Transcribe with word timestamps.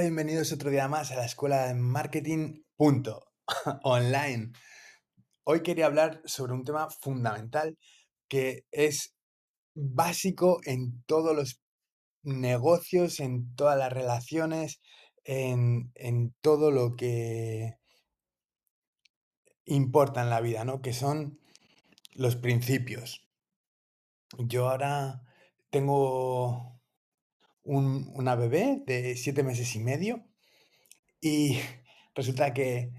Bienvenidos 0.00 0.52
otro 0.52 0.70
día 0.70 0.88
más 0.88 1.10
a 1.10 1.16
la 1.16 1.24
escuela 1.24 1.66
de 1.66 1.74
marketing 1.74 2.62
punto 2.76 3.32
online. 3.82 4.52
Hoy 5.44 5.62
quería 5.62 5.86
hablar 5.86 6.20
sobre 6.26 6.52
un 6.52 6.64
tema 6.64 6.90
fundamental 6.90 7.78
que 8.28 8.66
es 8.70 9.16
básico 9.74 10.60
en 10.64 11.02
todos 11.06 11.34
los 11.34 11.62
negocios, 12.22 13.20
en 13.20 13.54
todas 13.54 13.78
las 13.78 13.90
relaciones, 13.90 14.80
en, 15.24 15.92
en 15.94 16.34
todo 16.42 16.70
lo 16.70 16.94
que 16.94 17.78
importa 19.64 20.22
en 20.22 20.30
la 20.30 20.40
vida, 20.40 20.64
¿no? 20.66 20.82
Que 20.82 20.92
son 20.92 21.40
los 22.12 22.36
principios. 22.36 23.26
Yo 24.38 24.68
ahora 24.68 25.22
tengo 25.70 26.75
un- 27.66 28.10
una 28.14 28.34
bebé 28.36 28.82
de 28.86 29.16
siete 29.16 29.42
meses 29.42 29.74
y 29.76 29.80
medio 29.80 30.24
y 31.20 31.58
resulta 32.14 32.54
que, 32.54 32.92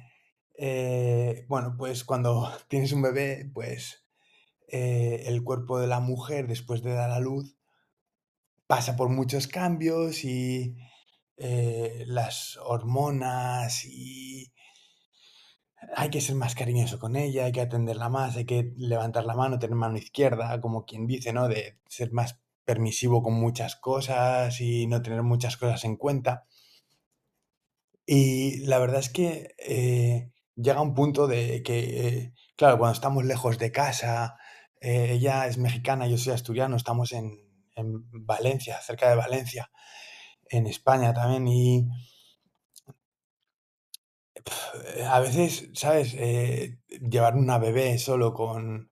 eh, 0.58 1.46
bueno, 1.50 1.76
pues 1.78 2.04
cuando 2.04 2.52
tienes 2.70 2.92
un 2.94 3.02
bebé, 3.04 3.50
pues 3.54 4.06
eh, 4.70 5.24
el 5.28 5.44
cuerpo 5.44 5.80
de 5.80 5.88
la 5.88 6.00
mujer 6.02 6.48
después 6.48 6.84
de 6.84 6.94
dar 6.94 7.12
a 7.12 7.20
luz 7.20 7.58
pasa 8.68 8.96
por 8.96 9.10
muchos 9.10 9.48
cambios 9.48 10.24
y 10.24 10.76
eh, 11.38 12.04
las 12.08 12.58
hormonas 12.64 13.86
y 13.86 14.52
hay 15.96 16.10
que 16.10 16.22
ser 16.22 16.36
más 16.36 16.56
cariñoso 16.56 17.00
con 17.00 17.16
ella, 17.16 17.46
hay 17.46 17.52
que 17.52 17.62
atenderla 17.62 18.10
más, 18.10 18.36
hay 18.38 18.46
que 18.46 18.74
levantar 18.78 19.26
la 19.26 19.36
mano, 19.36 19.60
tener 19.60 19.76
mano 19.76 19.98
izquierda, 19.98 20.60
como 20.62 20.86
quien 20.86 21.08
dice, 21.08 21.34
¿no? 21.34 21.48
De 21.48 21.80
ser 21.88 22.12
más 22.14 22.40
permisivo 22.68 23.24
con 23.24 23.34
muchas 23.34 23.78
cosas 23.78 24.60
y 24.60 24.88
no 24.88 25.02
tener 25.02 25.24
muchas 25.24 25.56
cosas 25.56 25.86
en 25.86 25.96
cuenta. 25.96 26.46
Y 28.06 28.66
la 28.66 28.78
verdad 28.78 29.00
es 29.00 29.10
que 29.10 29.56
eh, 29.58 30.32
llega 30.56 30.82
un 30.82 30.94
punto 30.94 31.28
de 31.28 31.64
que, 31.64 32.34
claro, 32.58 32.78
cuando 32.78 32.94
estamos 32.94 33.24
lejos 33.24 33.58
de 33.58 33.72
casa, 33.72 34.36
eh, 34.82 35.14
ella 35.14 35.48
es 35.48 35.58
mexicana, 35.58 36.08
yo 36.08 36.18
soy 36.18 36.34
asturiano, 36.34 36.76
estamos 36.76 37.14
en, 37.14 37.40
en 37.76 38.04
Valencia, 38.26 38.82
cerca 38.82 39.10
de 39.10 39.16
Valencia, 39.16 39.72
en 40.50 40.68
España 40.68 41.14
también, 41.14 41.48
y 41.48 41.88
a 45.10 45.20
veces, 45.22 45.70
¿sabes? 45.74 46.14
Eh, 46.18 46.80
llevar 46.90 47.36
una 47.38 47.60
bebé 47.60 47.98
solo 47.98 48.34
con, 48.34 48.92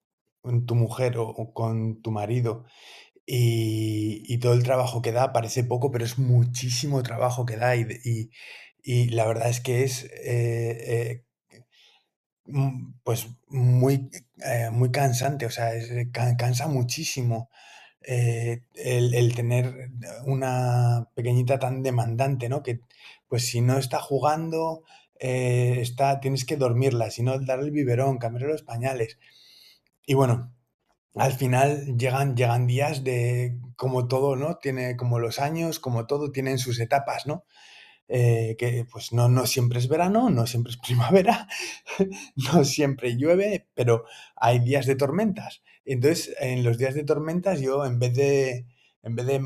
tu 0.65 0.75
mujer 0.75 1.17
o 1.17 1.53
con 1.53 2.01
tu 2.01 2.11
marido 2.11 2.65
y, 3.25 4.23
y 4.27 4.37
todo 4.39 4.53
el 4.53 4.63
trabajo 4.63 5.01
que 5.01 5.11
da 5.11 5.33
parece 5.33 5.63
poco, 5.63 5.91
pero 5.91 6.05
es 6.05 6.17
muchísimo 6.19 7.03
trabajo 7.03 7.45
que 7.45 7.57
da 7.57 7.75
y, 7.75 7.85
y- 8.05 8.29
y 8.83 9.09
la 9.09 9.25
verdad 9.27 9.49
es 9.49 9.61
que 9.61 9.83
es 9.83 10.03
eh, 10.05 10.11
eh, 10.23 11.25
mm, 12.45 12.93
pues 13.03 13.27
muy, 13.47 14.09
eh, 14.43 14.69
muy 14.71 14.91
cansante, 14.91 15.45
o 15.45 15.49
sea, 15.51 15.71
cansa 16.37 16.67
muchísimo 16.67 17.49
el, 18.75 19.13
el 19.15 19.35
tener 19.35 19.89
una 20.25 21.09
pequeñita 21.15 21.59
tan 21.59 21.81
demandante, 21.83 22.49
¿no? 22.49 22.61
Que 22.63 22.79
pues 23.27 23.45
si 23.47 23.61
no 23.61 23.77
está 23.77 23.99
jugando, 23.99 24.83
está, 25.19 26.19
tienes 26.19 26.45
que 26.45 26.57
dormirla, 26.57 27.09
si 27.11 27.23
no, 27.23 27.39
darle 27.39 27.65
el 27.65 27.71
biberón, 27.71 28.17
cambiarle 28.19 28.49
los 28.53 28.63
pañales. 28.63 29.17
Y 30.07 30.15
bueno, 30.15 30.54
al 31.15 31.33
final 31.33 31.97
llegan, 31.97 32.35
llegan 32.35 32.67
días 32.67 33.03
de, 33.03 33.57
como 33.75 34.07
todo, 34.07 34.35
¿no? 34.35 34.57
Tiene 34.57 34.95
como 34.97 35.19
los 35.19 35.39
años, 35.39 35.79
como 35.79 36.07
todo, 36.07 36.31
tienen 36.31 36.57
sus 36.59 36.79
etapas, 36.79 37.25
¿no? 37.27 37.45
Eh, 38.07 38.55
que 38.59 38.85
pues 38.91 39.13
no, 39.13 39.29
no 39.29 39.47
siempre 39.47 39.79
es 39.79 39.87
verano, 39.89 40.29
no 40.29 40.47
siempre 40.47 40.71
es 40.73 40.77
primavera, 40.85 41.47
no 42.53 42.63
siempre 42.65 43.17
llueve, 43.17 43.67
pero 43.73 44.05
hay 44.35 44.59
días 44.59 44.85
de 44.85 44.95
tormentas. 44.95 45.63
Entonces, 45.85 46.35
en 46.39 46.63
los 46.63 46.77
días 46.77 46.95
de 46.95 47.03
tormentas, 47.03 47.61
yo 47.61 47.85
en 47.85 47.99
vez 47.99 48.13
de, 48.15 48.67
en 49.03 49.15
vez 49.15 49.25
de 49.27 49.41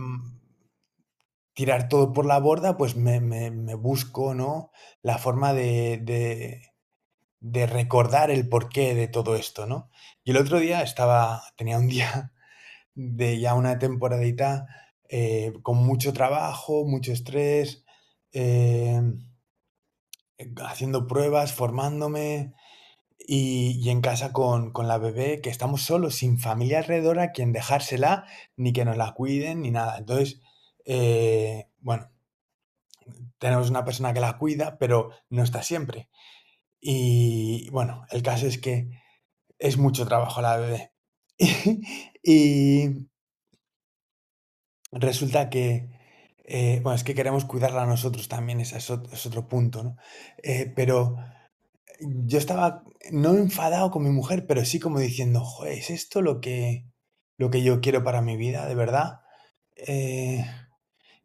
tirar 1.54 1.90
todo 1.90 2.14
por 2.14 2.26
la 2.26 2.40
borda, 2.40 2.78
pues 2.78 2.96
me, 2.96 3.20
me- 3.22 3.52
me 3.52 3.76
busco, 3.76 4.34
¿no? 4.34 4.72
La 5.02 5.18
forma 5.18 5.54
de, 5.54 6.00
de- 6.02 6.69
de 7.40 7.68
recordar 7.68 8.32
el 8.32 8.50
porqué 8.50 8.96
de 8.96 9.08
todo 9.08 9.36
esto, 9.36 9.66
¿no? 9.66 9.90
Y 10.24 10.32
el 10.32 10.38
otro 10.38 10.60
día 10.60 10.82
estaba, 10.82 11.44
tenía 11.58 11.78
un 11.78 11.88
día 11.88 12.34
de 12.96 13.40
ya 13.40 13.54
una 13.54 13.80
temporadita 13.80 14.68
eh, 15.10 15.54
con 15.64 15.78
mucho 15.78 16.14
trabajo, 16.14 16.86
mucho 16.86 17.12
estrés, 17.14 17.86
eh, 18.34 19.02
haciendo 20.64 21.08
pruebas, 21.08 21.54
formándome 21.54 22.54
y, 23.18 23.80
y 23.82 23.90
en 23.90 24.02
casa 24.02 24.34
con, 24.34 24.72
con 24.72 24.88
la 24.88 24.98
bebé, 24.98 25.42
que 25.42 25.50
estamos 25.50 25.82
solos, 25.84 26.16
sin 26.16 26.40
familia 26.40 26.80
alrededor 26.80 27.20
a 27.20 27.32
quien 27.32 27.54
dejársela, 27.54 28.26
ni 28.56 28.74
que 28.74 28.86
nos 28.86 28.98
la 28.98 29.14
cuiden, 29.14 29.62
ni 29.62 29.72
nada. 29.72 29.98
Entonces, 29.98 30.42
eh, 30.86 31.68
bueno, 31.80 32.10
tenemos 33.38 33.70
una 33.70 33.86
persona 33.86 34.14
que 34.14 34.20
la 34.20 34.38
cuida, 34.38 34.78
pero 34.80 35.12
no 35.30 35.44
está 35.44 35.64
siempre. 35.64 36.10
Y 36.82 37.70
bueno, 37.72 38.06
el 38.12 38.24
caso 38.24 38.48
es 38.48 38.58
que 38.58 38.90
es 39.60 39.78
mucho 39.78 40.08
trabajo 40.08 40.42
la 40.42 40.58
bebé. 40.58 40.94
Y, 42.24 43.08
resulta 44.92 45.50
que, 45.50 45.90
eh, 46.46 46.80
bueno, 46.84 46.96
es 46.96 47.04
que 47.04 47.16
queremos 47.16 47.46
cuidarla 47.46 47.86
nosotros 47.86 48.28
también, 48.28 48.60
ese 48.60 48.78
es, 48.78 48.90
ot- 48.90 49.12
es 49.14 49.26
otro 49.26 49.48
punto, 49.48 49.84
¿no? 49.84 49.98
Eh, 50.44 50.72
pero 50.76 51.18
yo 52.02 52.38
estaba 52.38 52.84
no 53.12 53.36
enfadado 53.36 53.92
con 53.92 54.04
mi 54.04 54.12
mujer, 54.12 54.48
pero 54.48 54.66
sí 54.66 54.80
como 54.80 55.00
diciendo, 55.00 55.42
joder, 55.42 55.74
¿es 55.80 55.90
esto 55.90 56.22
lo 56.22 56.42
que, 56.42 56.86
lo 57.38 57.50
que 57.52 57.64
yo 57.64 57.82
quiero 57.82 58.04
para 58.04 58.22
mi 58.22 58.38
vida, 58.38 58.68
de 58.68 58.76
verdad? 58.76 59.22
Eh, 59.78 60.46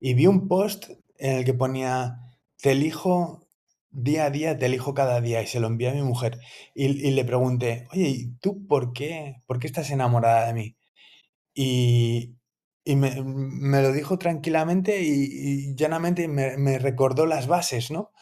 y 0.01 0.15
vi 0.15 0.27
un 0.27 0.49
post 0.49 0.91
en 1.19 1.39
el 1.39 1.45
que 1.45 1.55
ponía, 1.55 2.21
te 2.61 2.73
elijo 2.73 3.47
día 3.95 4.27
a 4.27 4.31
día, 4.31 4.59
te 4.59 4.67
elijo 4.67 4.95
cada 4.95 5.21
día, 5.21 5.43
y 5.43 5.47
se 5.47 5.61
lo 5.61 5.69
envié 5.69 5.89
a 5.91 5.95
mi 5.95 6.03
mujer. 6.03 6.41
Y, 6.75 6.87
y 6.87 7.11
le 7.13 7.25
pregunté, 7.25 7.87
oye, 7.93 8.09
¿y 8.09 8.27
tú 8.41 8.67
por 8.67 8.93
qué, 8.93 9.37
por 9.47 9.59
qué 9.59 9.67
estás 9.67 9.91
enamorada 9.91 10.47
de 10.47 10.55
mí? 10.55 10.77
Y, 11.55 12.37
y 12.85 12.97
me, 12.97 13.23
me 13.23 13.83
lo 13.83 13.93
dijo 13.93 14.19
tranquilamente 14.19 15.03
y, 15.03 15.71
y 15.71 15.77
llanamente 15.77 16.29
me, 16.29 16.57
me 16.59 16.79
recordó 16.79 17.27
las 17.27 17.47
bases, 17.47 17.91
¿no? 17.91 18.13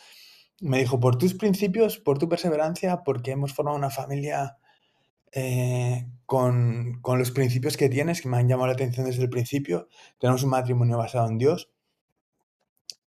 Me 0.61 0.79
dijo, 0.79 1.01
por 1.01 1.19
tus 1.19 1.35
principios, 1.35 1.99
por 1.99 2.19
tu 2.19 2.29
perseverancia, 2.29 3.03
porque 3.05 3.33
hemos 3.33 3.53
formado 3.55 3.77
una 3.77 3.91
familia 3.91 4.59
eh, 5.33 6.07
con, 6.27 7.01
con 7.03 7.19
los 7.19 7.31
principios 7.33 7.77
que 7.77 7.89
tienes, 7.89 8.23
que 8.23 8.29
me 8.29 8.37
han 8.37 8.49
llamado 8.49 8.69
la 8.69 8.75
atención 8.75 9.07
desde 9.07 9.23
el 9.23 9.31
principio. 9.31 9.89
Tenemos 10.21 10.45
un 10.45 10.51
matrimonio 10.51 10.99
basado 10.99 11.29
en 11.29 11.39
Dios 11.39 11.71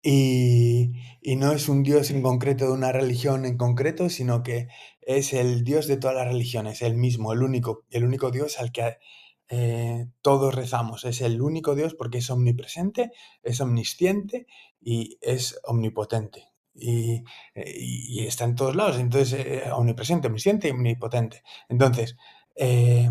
y, 0.03 0.93
y 1.21 1.37
no 1.37 1.53
es 1.53 1.69
un 1.69 1.83
Dios 1.83 2.11
en 2.11 2.23
concreto 2.23 2.67
de 2.67 2.73
una 2.73 2.93
religión 2.93 3.45
en 3.47 3.57
concreto, 3.57 4.09
sino 4.11 4.43
que 4.43 4.69
es 5.01 5.33
el 5.33 5.65
Dios 5.65 5.87
de 5.87 5.97
todas 5.97 6.17
las 6.17 6.27
religiones, 6.29 6.83
el 6.83 6.97
mismo, 6.97 7.33
el 7.33 7.43
único, 7.43 7.85
el 7.91 8.05
único 8.05 8.31
Dios 8.31 8.59
al 8.59 8.73
que 8.73 8.97
eh, 9.49 10.07
todos 10.23 10.55
rezamos. 10.55 11.05
Es 11.05 11.21
el 11.21 11.41
único 11.43 11.75
Dios 11.75 11.95
porque 11.95 12.19
es 12.19 12.31
omnipresente, 12.31 13.13
es 13.43 13.61
omnisciente 13.61 14.47
y 14.81 15.19
es 15.21 15.59
omnipotente. 15.65 16.49
Y, 16.75 17.23
eh, 17.55 17.75
y- 17.79 18.27
está 18.27 18.45
en 18.45 18.55
todos 18.55 18.75
lados, 18.75 18.99
entonces 18.99 19.35
eh, 19.47 19.63
omnipresente, 19.73 20.29
omnisciente 20.29 20.69
y 20.69 20.71
omnipotente. 20.71 21.43
Entonces, 21.69 22.17
eh, 22.57 23.11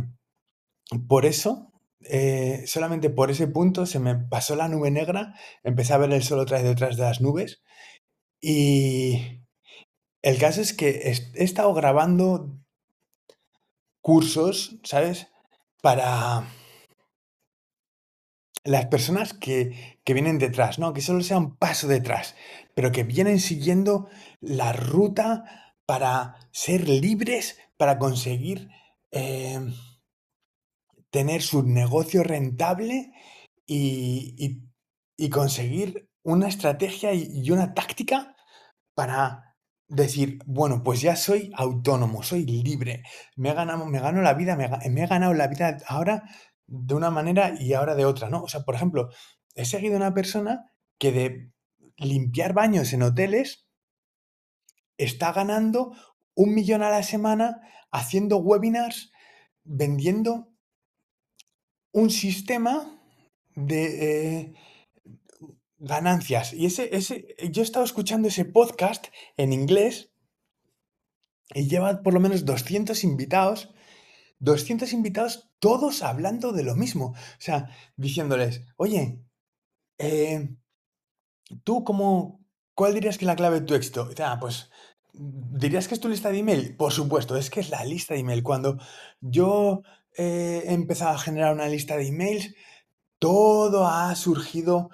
por 1.08 1.26
eso, 1.26 1.71
eh, 2.06 2.64
solamente 2.68 3.10
por 3.10 3.32
ese 3.32 3.48
punto 3.48 3.86
se 3.86 4.00
me 4.00 4.16
pasó 4.16 4.56
la 4.56 4.68
nube 4.68 4.92
negra, 4.92 5.36
empecé 5.64 5.94
a 5.94 5.98
ver 5.98 6.12
el 6.12 6.24
sol 6.24 6.40
otra 6.40 6.58
vez 6.58 6.68
detrás 6.68 6.98
de 6.98 7.04
las 7.04 7.22
nubes 7.22 7.62
y 8.42 9.42
el 10.22 10.38
caso 10.38 10.62
es 10.62 10.74
que 10.74 10.90
he 11.36 11.44
estado 11.44 11.74
grabando 11.74 12.58
cursos, 14.02 14.80
¿sabes? 14.84 15.28
Para 15.82 16.48
las 18.64 18.86
personas 18.88 19.34
que, 19.34 20.00
que 20.04 20.14
vienen 20.14 20.38
detrás, 20.38 20.80
¿no? 20.80 20.94
Que 20.94 21.02
solo 21.02 21.22
sea 21.22 21.38
un 21.38 21.56
paso 21.56 21.88
detrás, 21.88 22.36
pero 22.76 22.92
que 22.92 23.04
vienen 23.04 23.40
siguiendo 23.40 24.10
la 24.40 24.74
ruta 24.74 25.74
para 25.86 26.36
ser 26.52 26.88
libres, 26.88 27.58
para 27.78 27.98
conseguir 27.98 28.70
eh, 29.12 29.60
tener 31.12 31.42
su 31.42 31.64
negocio 31.64 32.24
rentable 32.24 33.12
y, 33.66 34.62
conseguir 35.30 36.10
una 36.24 36.48
estrategia 36.48 37.14
y, 37.14 37.50
una 37.52 37.74
táctica 37.74 38.36
para 38.96 39.56
decir, 39.88 40.40
bueno, 40.46 40.84
pues 40.84 41.02
ya 41.02 41.16
soy 41.16 41.52
autónomo, 41.56 42.24
soy 42.24 42.46
libre, 42.46 43.04
me 43.36 43.54
ganado, 43.54 43.86
me 43.86 44.00
gano 44.00 44.22
la 44.22 44.34
vida, 44.34 44.56
me 44.56 45.04
he 45.04 45.08
ganado 45.08 45.34
la 45.34 45.48
vida 45.48 45.78
ahora 45.88 46.24
de 46.66 46.96
una 46.96 47.12
manera 47.12 47.54
y 47.60 47.74
ahora 47.74 47.96
de 47.96 48.06
otra, 48.06 48.30
¿no? 48.30 48.44
O 48.44 48.48
sea, 48.48 48.62
por 48.62 48.76
ejemplo, 48.76 49.10
he 49.56 49.66
seguido 49.66 49.98
una 49.98 50.14
persona 50.14 50.72
que 50.98 51.12
de 51.12 51.52
limpiar 51.98 52.54
baños 52.54 52.94
en 52.94 53.04
hoteles 53.04 53.68
está 54.98 55.34
ganando 55.34 55.94
un 56.34 56.54
millón 56.54 56.84
a 56.84 56.90
la 56.90 57.04
semana 57.04 57.62
haciendo 57.92 58.38
webinars, 58.38 59.12
vendiendo 59.64 60.51
un 61.92 62.10
sistema 62.10 63.00
de 63.56 64.42
eh, 64.42 64.54
ganancias. 65.78 66.54
Y 66.54 66.66
ese, 66.66 66.96
ese, 66.96 67.36
yo 67.52 67.62
he 67.62 67.66
estado 67.66 67.86
escuchando 67.86 68.28
ese 68.28 68.46
podcast 68.46 69.08
en 69.38 69.54
inglés 69.54 70.12
y 71.54 71.68
lleva 71.68 72.02
por 72.02 72.14
lo 72.14 72.20
menos 72.20 72.46
200 72.46 73.04
invitados, 73.04 73.74
200 74.40 74.94
invitados, 74.94 75.50
todos 75.60 76.02
hablando 76.04 76.52
de 76.54 76.64
lo 76.64 76.76
mismo. 76.76 77.08
O 77.08 77.40
sea, 77.40 77.70
diciéndoles, 77.98 78.64
oye, 78.78 79.20
eh, 79.98 80.56
¿tú 81.64 81.84
cómo, 81.84 82.46
cuál 82.74 82.94
dirías 82.94 83.18
que 83.18 83.26
es 83.26 83.28
la 83.28 83.36
clave 83.36 83.60
de 83.60 83.66
tu 83.66 83.76
éxito? 83.76 84.10
Ah, 84.24 84.38
pues, 84.40 84.70
¿dirías 85.14 85.88
que 85.88 85.96
es 85.96 86.00
tu 86.00 86.10
lista 86.10 86.30
de 86.32 86.40
email? 86.40 86.76
Por 86.76 86.92
supuesto, 86.92 87.36
es 87.36 87.50
que 87.50 87.60
es 87.60 87.70
la 87.70 87.84
lista 87.84 88.14
de 88.14 88.22
email. 88.22 88.44
Cuando 88.44 88.78
yo 89.20 89.84
eh, 90.18 90.64
he 90.66 90.74
empezado 90.74 91.12
a 91.12 91.20
generar 91.20 91.54
una 91.54 91.68
lista 91.68 91.98
de 91.98 92.08
emails, 92.08 92.54
todo 93.20 93.88
ha 93.88 94.14
surgido 94.16 94.90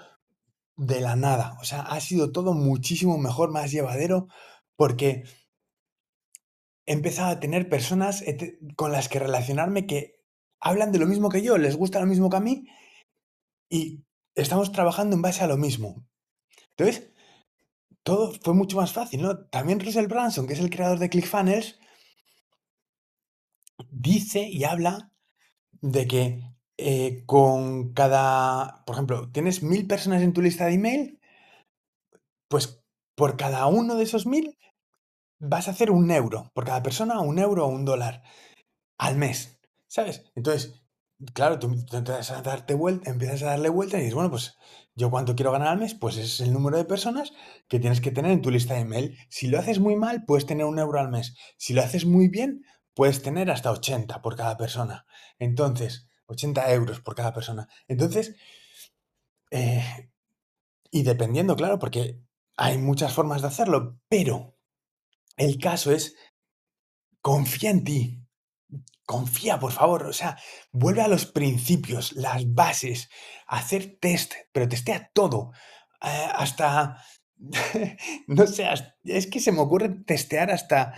de 0.75 1.02
la 1.02 1.16
nada. 1.16 1.58
O 1.62 1.66
sea, 1.66 1.81
ha 1.81 2.00
sido 2.00 2.31
todo 2.31 2.54
muchísimo 2.54 3.18
mejor, 3.18 3.52
más 3.52 3.72
llevadero, 3.72 4.28
porque 4.75 5.24
he 6.86 6.94
empezado 6.94 7.30
a 7.30 7.40
tener 7.40 7.69
personas 7.69 8.24
con 8.75 8.92
las 8.92 9.10
que 9.10 9.19
relacionarme 9.19 9.88
que 9.88 10.24
hablan 10.60 10.92
de 10.92 11.00
lo 11.00 11.06
mismo 11.06 11.30
que 11.30 11.42
yo, 11.42 11.58
les 11.58 11.75
gusta 11.75 12.00
lo 12.00 12.06
mismo 12.06 12.30
que 12.30 12.38
a 12.38 12.42
mí 12.42 12.68
y 13.70 14.04
estamos 14.36 14.72
trabajando 14.72 15.16
en 15.16 15.22
base 15.22 15.44
a 15.44 15.48
lo 15.48 15.58
mismo. 15.58 16.06
Entonces, 16.78 17.12
todo 18.04 18.34
fue 18.42 18.54
mucho 18.54 18.78
más 18.78 18.94
fácil, 18.94 19.22
¿no? 19.22 19.46
También 19.48 19.80
Russell 19.80 20.08
Branson, 20.08 20.48
que 20.48 20.54
es 20.54 20.60
el 20.60 20.70
creador 20.70 21.00
de 21.00 21.10
ClickFunnels, 21.10 21.80
dice 24.00 24.48
y 24.48 24.64
habla 24.64 25.12
de 25.82 26.08
que 26.08 26.42
eh, 26.78 27.24
con 27.26 27.94
cada, 27.94 28.84
por 28.86 28.96
ejemplo, 28.96 29.32
tienes 29.32 29.64
mil 29.64 29.88
personas 29.88 30.22
en 30.22 30.34
tu 30.34 30.42
lista 30.42 30.66
de 30.66 30.74
email, 30.74 31.20
pues 32.50 32.84
por 33.16 33.38
cada 33.38 33.66
uno 33.68 33.96
de 33.96 34.04
esos 34.04 34.26
mil 34.26 34.58
vas 35.40 35.68
a 35.68 35.72
hacer 35.72 35.92
un 35.92 36.12
euro, 36.12 36.52
por 36.54 36.66
cada 36.66 36.84
persona 36.84 37.20
un 37.20 37.40
euro 37.40 37.66
o 37.66 37.70
un 37.70 37.86
dólar 37.86 38.24
al 39.00 39.18
mes, 39.18 39.60
¿sabes? 39.88 40.32
Entonces, 40.36 40.84
claro, 41.34 41.60
tú, 41.60 41.68
empiezas 41.68 42.32
a 42.32 42.42
darte 42.42 42.74
vuelta, 42.74 43.10
empiezas 43.10 43.44
a 43.44 43.48
darle 43.48 43.70
vuelta 43.70 43.98
y 43.98 44.02
dices, 44.02 44.16
bueno, 44.16 44.30
pues 44.30 44.56
yo 44.96 45.10
cuánto 45.12 45.36
quiero 45.36 45.52
ganar 45.52 45.70
al 45.70 45.80
mes, 45.80 45.94
pues 45.94 46.18
ese 46.18 46.26
es 46.26 46.40
el 46.42 46.54
número 46.54 46.78
de 46.78 46.86
personas 46.86 47.34
que 47.68 47.80
tienes 47.80 48.02
que 48.02 48.12
tener 48.12 48.32
en 48.32 48.42
tu 48.42 48.50
lista 48.52 48.76
de 48.76 48.82
email. 48.82 49.18
Si 49.30 49.48
lo 49.48 49.60
haces 49.60 49.80
muy 49.80 49.96
mal, 49.96 50.26
puedes 50.26 50.46
tener 50.46 50.66
un 50.66 50.80
euro 50.80 51.00
al 51.00 51.10
mes. 51.10 51.36
Si 51.58 51.74
lo 51.74 51.82
haces 51.82 52.06
muy 52.06 52.30
bien, 52.30 52.64
puedes 52.98 53.22
tener 53.22 53.52
hasta 53.52 53.70
80 53.70 54.24
por 54.24 54.36
cada 54.36 54.58
persona. 54.58 55.06
Entonces, 55.38 56.10
80 56.26 56.72
euros 56.72 57.00
por 57.00 57.14
cada 57.14 57.32
persona. 57.32 57.70
Entonces, 57.88 58.36
eh, 59.52 60.10
y 60.90 61.04
dependiendo, 61.04 61.56
claro, 61.56 61.78
porque 61.78 62.20
hay 62.56 62.80
muchas 62.80 63.14
formas 63.14 63.44
de 63.44 63.50
hacerlo, 63.50 64.00
pero 64.10 64.58
el 65.38 65.60
caso 65.60 65.92
es, 65.92 66.16
confía 67.22 67.70
en 67.70 67.84
ti, 67.84 68.20
confía, 69.06 69.60
por 69.60 69.74
favor, 69.74 70.08
o 70.08 70.14
sea, 70.14 70.36
vuelve 70.72 71.04
a 71.04 71.08
los 71.08 71.28
principios, 71.28 72.14
las 72.14 72.52
bases, 72.52 73.10
hacer 73.46 74.00
test, 74.02 74.34
pero 74.52 74.68
testea 74.68 75.12
todo, 75.14 75.52
eh, 76.02 76.30
hasta, 76.34 76.98
no 78.28 78.48
sé, 78.48 78.68
es 79.04 79.28
que 79.28 79.40
se 79.40 79.52
me 79.52 79.60
ocurre 79.60 79.90
testear 80.04 80.50
hasta 80.50 80.96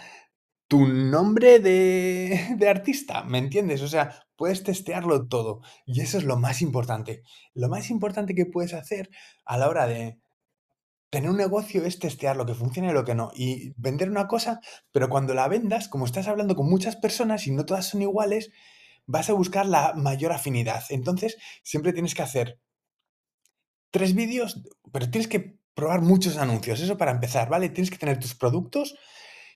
tu 0.69 0.87
nombre 0.87 1.59
de, 1.59 2.55
de 2.57 2.69
artista, 2.69 3.23
¿me 3.23 3.39
entiendes? 3.39 3.81
O 3.81 3.87
sea, 3.87 4.23
puedes 4.35 4.63
testearlo 4.63 5.27
todo 5.27 5.61
y 5.85 6.01
eso 6.01 6.19
es 6.19 6.23
lo 6.23 6.37
más 6.37 6.61
importante. 6.61 7.23
Lo 7.55 7.69
más 7.69 7.89
importante 7.89 8.35
que 8.35 8.45
puedes 8.45 8.75
hacer 8.75 9.09
a 9.45 9.57
la 9.57 9.67
hora 9.67 9.87
de 9.87 10.19
tener 11.09 11.31
un 11.31 11.37
negocio 11.37 11.83
es 11.85 11.97
testear 11.97 12.37
lo 12.37 12.45
que 12.45 12.53
funciona 12.53 12.91
y 12.91 12.93
lo 12.93 13.03
que 13.03 13.15
no. 13.15 13.31
Y 13.33 13.73
vender 13.77 14.11
una 14.11 14.27
cosa, 14.27 14.61
pero 14.91 15.09
cuando 15.09 15.33
la 15.33 15.47
vendas, 15.47 15.89
como 15.89 16.05
estás 16.05 16.27
hablando 16.27 16.55
con 16.55 16.69
muchas 16.69 16.95
personas 16.95 17.47
y 17.47 17.51
no 17.51 17.65
todas 17.65 17.87
son 17.87 18.03
iguales, 18.03 18.51
vas 19.07 19.31
a 19.31 19.33
buscar 19.33 19.65
la 19.65 19.93
mayor 19.95 20.31
afinidad. 20.31 20.83
Entonces, 20.89 21.37
siempre 21.63 21.93
tienes 21.93 22.13
que 22.13 22.21
hacer 22.21 22.59
tres 23.89 24.13
vídeos, 24.13 24.61
pero 24.93 25.09
tienes 25.09 25.27
que 25.27 25.57
probar 25.73 26.01
muchos 26.01 26.37
anuncios. 26.37 26.79
Eso 26.79 26.95
para 26.95 27.09
empezar, 27.09 27.49
¿vale? 27.49 27.69
Tienes 27.69 27.89
que 27.89 27.97
tener 27.97 28.19
tus 28.19 28.35
productos 28.35 28.95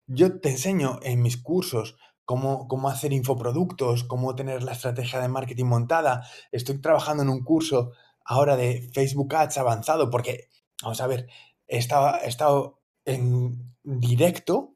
yo 0.07 0.39
te 0.39 0.49
enseño 0.49 0.99
en 1.01 1.21
mis 1.21 1.41
cursos 1.41 1.95
cómo, 2.25 2.67
cómo 2.67 2.89
hacer 2.89 3.13
infoproductos, 3.13 4.03
cómo 4.03 4.35
tener 4.35 4.63
la 4.63 4.73
estrategia 4.73 5.19
de 5.19 5.27
marketing 5.27 5.65
montada. 5.65 6.27
Estoy 6.51 6.81
trabajando 6.81 7.23
en 7.23 7.29
un 7.29 7.43
curso 7.43 7.91
ahora 8.25 8.55
de 8.55 8.89
Facebook 8.93 9.33
Ads 9.35 9.57
avanzado 9.57 10.09
porque, 10.09 10.49
vamos 10.81 11.01
a 11.01 11.07
ver, 11.07 11.27
he 11.67 11.77
estado, 11.77 12.17
he 12.23 12.27
estado 12.27 12.81
en 13.05 13.75
directo 13.83 14.75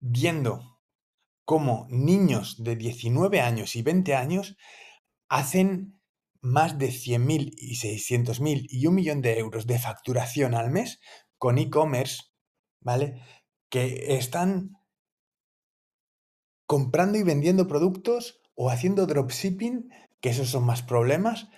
viendo 0.00 0.78
cómo 1.44 1.86
niños 1.90 2.62
de 2.62 2.76
19 2.76 3.40
años 3.40 3.74
y 3.74 3.82
20 3.82 4.14
años 4.14 4.56
hacen 5.28 5.98
más 6.40 6.78
de 6.78 6.88
100.000 6.88 7.52
y 7.56 7.76
600.000 7.76 8.66
y 8.68 8.86
un 8.86 8.94
millón 8.94 9.22
de 9.22 9.38
euros 9.38 9.66
de 9.66 9.78
facturación 9.78 10.54
al 10.54 10.70
mes 10.70 11.00
con 11.36 11.58
e-commerce, 11.58 12.24
¿vale? 12.80 13.22
Que 13.70 14.16
están 14.16 14.78
comprando 16.66 17.18
y 17.18 17.22
vendiendo 17.22 17.66
productos 17.66 18.40
o 18.54 18.70
haciendo 18.70 19.06
dropshipping, 19.06 19.90
que 20.20 20.30
esos 20.30 20.50
son 20.50 20.64
más 20.64 20.82
problemas, 20.82 21.48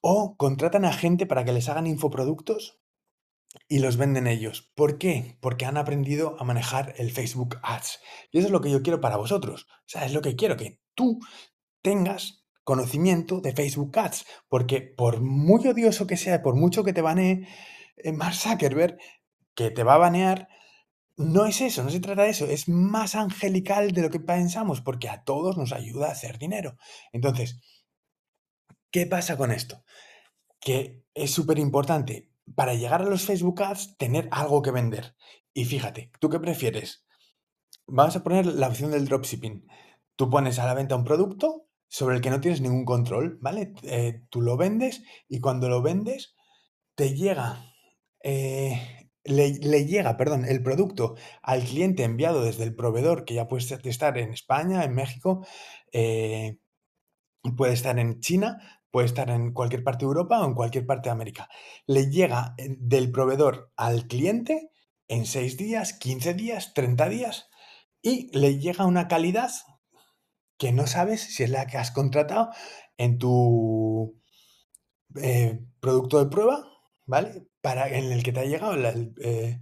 o 0.00 0.36
contratan 0.36 0.84
a 0.84 0.92
gente 0.92 1.26
para 1.26 1.44
que 1.44 1.52
les 1.52 1.68
hagan 1.68 1.86
infoproductos 1.86 2.80
y 3.68 3.78
los 3.80 3.96
venden 3.96 4.26
ellos. 4.26 4.70
¿Por 4.74 4.98
qué? 4.98 5.36
Porque 5.40 5.66
han 5.66 5.76
aprendido 5.76 6.36
a 6.38 6.44
manejar 6.44 6.94
el 6.98 7.10
Facebook 7.10 7.58
Ads. 7.62 8.00
Y 8.30 8.38
eso 8.38 8.48
es 8.48 8.52
lo 8.52 8.60
que 8.60 8.70
yo 8.70 8.82
quiero 8.82 9.00
para 9.00 9.16
vosotros. 9.16 9.66
O 9.70 9.88
sea, 9.88 10.04
es 10.04 10.12
lo 10.12 10.22
que 10.22 10.36
quiero, 10.36 10.56
que 10.56 10.80
tú 10.94 11.18
tengas 11.82 12.46
conocimiento 12.64 13.40
de 13.40 13.52
Facebook 13.52 13.98
Ads. 13.98 14.26
Porque 14.48 14.80
por 14.80 15.20
muy 15.20 15.66
odioso 15.66 16.06
que 16.06 16.16
sea, 16.16 16.42
por 16.42 16.54
mucho 16.54 16.84
que 16.84 16.92
te 16.92 17.02
banee 17.02 17.46
eh, 17.96 18.12
Mark 18.12 18.34
Zuckerberg, 18.34 18.98
que 19.54 19.70
te 19.70 19.82
va 19.82 19.94
a 19.94 19.98
banear, 19.98 20.48
no 21.18 21.46
es 21.46 21.60
eso, 21.60 21.82
no 21.82 21.90
se 21.90 22.00
trata 22.00 22.22
de 22.22 22.30
eso, 22.30 22.46
es 22.46 22.68
más 22.68 23.16
angelical 23.16 23.90
de 23.90 24.02
lo 24.02 24.10
que 24.10 24.20
pensamos, 24.20 24.80
porque 24.80 25.08
a 25.08 25.24
todos 25.24 25.56
nos 25.56 25.72
ayuda 25.72 26.08
a 26.08 26.12
hacer 26.12 26.38
dinero. 26.38 26.76
Entonces, 27.12 27.60
¿qué 28.92 29.04
pasa 29.06 29.36
con 29.36 29.50
esto? 29.50 29.84
Que 30.60 31.04
es 31.14 31.32
súper 31.32 31.58
importante 31.58 32.30
para 32.54 32.74
llegar 32.74 33.02
a 33.02 33.06
los 33.06 33.24
Facebook 33.24 33.60
Ads 33.62 33.96
tener 33.96 34.28
algo 34.30 34.62
que 34.62 34.70
vender. 34.70 35.16
Y 35.52 35.64
fíjate, 35.64 36.12
¿tú 36.20 36.30
qué 36.30 36.38
prefieres? 36.38 37.04
Vamos 37.88 38.14
a 38.14 38.22
poner 38.22 38.46
la 38.46 38.68
opción 38.68 38.92
del 38.92 39.06
dropshipping. 39.06 39.66
Tú 40.14 40.30
pones 40.30 40.60
a 40.60 40.66
la 40.66 40.74
venta 40.74 40.94
un 40.94 41.04
producto 41.04 41.66
sobre 41.88 42.14
el 42.14 42.22
que 42.22 42.30
no 42.30 42.40
tienes 42.40 42.60
ningún 42.60 42.84
control, 42.84 43.38
¿vale? 43.40 43.72
Eh, 43.82 44.22
tú 44.30 44.40
lo 44.40 44.56
vendes 44.56 45.02
y 45.28 45.40
cuando 45.40 45.68
lo 45.68 45.82
vendes 45.82 46.36
te 46.94 47.14
llega 47.14 47.74
eh, 48.22 49.07
le, 49.24 49.86
llega, 49.86 50.16
perdón, 50.16 50.44
el 50.44 50.62
producto 50.62 51.16
al 51.42 51.62
cliente 51.64 52.04
enviado 52.04 52.42
desde 52.42 52.64
el 52.64 52.74
proveedor, 52.74 53.24
que 53.24 53.34
ya 53.34 53.48
puede 53.48 53.64
estar 53.84 54.18
en 54.18 54.32
España, 54.32 54.84
en 54.84 54.94
México, 54.94 55.46
eh, 55.92 56.58
puede 57.56 57.74
estar 57.74 57.98
en 57.98 58.20
China, 58.20 58.58
puede 58.90 59.06
estar 59.06 59.30
en 59.30 59.52
cualquier 59.52 59.84
parte 59.84 60.04
de 60.04 60.08
Europa 60.08 60.40
o 60.40 60.46
en 60.46 60.54
cualquier 60.54 60.86
parte 60.86 61.08
de 61.08 61.12
América. 61.12 61.48
Le 61.86 62.10
llega 62.10 62.54
eh, 62.58 62.76
del 62.78 63.10
proveedor 63.12 63.72
al 63.76 64.06
cliente 64.06 64.70
en 65.08 65.26
6 65.26 65.56
días, 65.56 65.92
15 65.94 66.34
días, 66.34 66.74
30 66.74 67.08
días 67.08 67.48
y 68.02 68.30
le 68.36 68.58
llega 68.58 68.86
una 68.86 69.08
calidad 69.08 69.50
que 70.56 70.72
no 70.72 70.86
sabes 70.86 71.20
si 71.34 71.44
es 71.44 71.50
la 71.50 71.66
que 71.66 71.78
has 71.78 71.90
contratado 71.90 72.50
en 72.96 73.18
tu 73.18 74.20
eh, 75.16 75.60
producto 75.80 76.22
de 76.22 76.30
prueba, 76.30 76.64
¿vale? 77.08 77.48
para, 77.60 77.88
en 77.88 78.12
el 78.12 78.22
que 78.22 78.32
te 78.32 78.40
ha 78.40 78.44
llegado 78.44 78.76
la, 78.76 78.94
eh, 79.20 79.60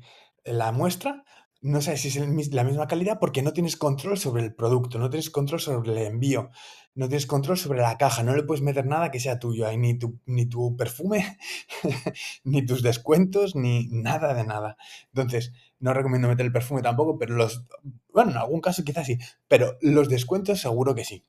muestra, 0.75 1.25
no 1.62 1.81
sabes 1.81 2.03
si 2.03 2.09
es 2.09 2.53
la 2.53 2.65
misma 2.65 2.87
calidad 2.87 3.19
porque 3.19 3.43
no 3.43 3.53
tienes 3.53 3.76
control 3.76 4.19
sobre 4.19 4.43
el 4.45 4.55
producto, 4.55 4.99
no 4.99 5.09
tienes 5.09 5.31
control 5.31 5.61
sobre 5.61 5.91
el 5.91 5.99
envío, 5.99 6.50
no 6.95 7.09
tienes 7.09 7.26
control 7.26 7.57
sobre 7.57 7.81
la 7.81 7.97
caja, 7.99 8.23
no 8.23 8.37
le 8.37 8.43
puedes 8.43 8.62
meter 8.62 8.87
nada 8.87 9.11
que 9.11 9.21
sea 9.21 9.38
tuyo 9.38 9.67
ahí, 9.67 9.79
ni 9.79 9.99
tu, 9.99 10.21
ni 10.26 10.47
tu 10.47 10.76
perfume, 10.76 11.38
ni 12.45 12.65
tus 12.65 12.83
descuentos, 12.83 13.57
ni 13.57 13.88
nada 13.88 14.35
de 14.35 14.45
nada. 14.45 14.76
Entonces, 15.09 15.53
no 15.79 15.95
recomiendo 15.95 16.29
meter 16.29 16.47
el 16.47 16.53
perfume 16.53 16.83
tampoco, 16.83 17.19
pero 17.19 17.35
los, 17.37 17.65
bueno, 18.12 18.33
en 18.33 18.37
algún 18.37 18.61
caso 18.61 18.85
quizás 18.85 19.07
sí, 19.07 19.19
pero 19.49 19.76
los 19.81 20.09
descuentos 20.09 20.61
seguro 20.61 20.95
que 20.95 21.05
sí. 21.05 21.25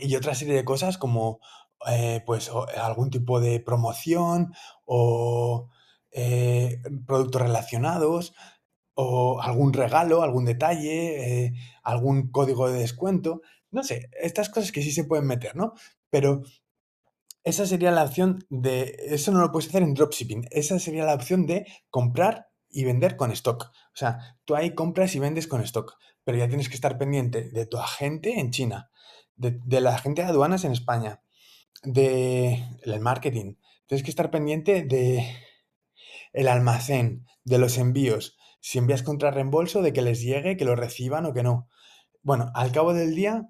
Y 0.00 0.16
otra 0.16 0.34
serie 0.34 0.54
de 0.54 0.64
cosas 0.64 0.96
como, 0.96 1.40
eh, 1.88 2.22
pues, 2.26 2.50
algún 2.80 3.10
tipo 3.10 3.40
de 3.40 3.60
promoción 3.60 4.54
o 4.84 5.68
eh, 6.10 6.82
productos 7.06 7.42
relacionados 7.42 8.34
o 8.94 9.40
algún 9.40 9.72
regalo, 9.72 10.22
algún 10.22 10.44
detalle, 10.44 11.44
eh, 11.44 11.52
algún 11.82 12.30
código 12.30 12.70
de 12.70 12.80
descuento. 12.80 13.40
No 13.70 13.82
sé, 13.82 14.10
estas 14.20 14.50
cosas 14.50 14.72
que 14.72 14.82
sí 14.82 14.92
se 14.92 15.04
pueden 15.04 15.26
meter, 15.26 15.56
¿no? 15.56 15.72
Pero 16.10 16.42
esa 17.44 17.66
sería 17.66 17.90
la 17.90 18.04
opción 18.04 18.44
de... 18.50 18.96
Eso 19.08 19.32
no 19.32 19.40
lo 19.40 19.50
puedes 19.50 19.68
hacer 19.68 19.82
en 19.82 19.94
dropshipping. 19.94 20.46
Esa 20.50 20.78
sería 20.78 21.04
la 21.04 21.14
opción 21.14 21.46
de 21.46 21.66
comprar 21.90 22.48
y 22.68 22.84
vender 22.84 23.16
con 23.16 23.30
stock. 23.32 23.64
O 23.64 23.96
sea, 23.96 24.38
tú 24.44 24.54
ahí 24.54 24.74
compras 24.74 25.14
y 25.14 25.18
vendes 25.18 25.46
con 25.46 25.60
stock, 25.62 25.96
pero 26.24 26.38
ya 26.38 26.48
tienes 26.48 26.68
que 26.68 26.74
estar 26.74 26.98
pendiente 26.98 27.50
de 27.50 27.66
tu 27.66 27.78
agente 27.78 28.38
en 28.38 28.50
China, 28.50 28.90
de, 29.36 29.80
la 29.80 29.94
agente 29.94 30.22
de 30.22 30.28
aduanas 30.28 30.64
en 30.64 30.72
España, 30.72 31.22
de 31.82 32.64
el 32.82 33.00
marketing. 33.00 33.56
Tienes 33.86 34.04
que 34.04 34.10
estar 34.10 34.30
pendiente 34.30 34.82
de 34.82 35.26
el 36.32 36.48
almacén, 36.48 37.26
de 37.44 37.58
los 37.58 37.78
envíos, 37.78 38.38
si 38.60 38.78
envías 38.78 39.02
contra 39.02 39.30
reembolso, 39.30 39.82
de 39.82 39.92
que 39.92 40.02
les 40.02 40.22
llegue, 40.22 40.56
que 40.56 40.64
lo 40.64 40.76
reciban 40.76 41.26
o 41.26 41.34
que 41.34 41.42
no. 41.42 41.68
Bueno, 42.22 42.50
al 42.54 42.70
cabo 42.72 42.94
del 42.94 43.14
día 43.14 43.48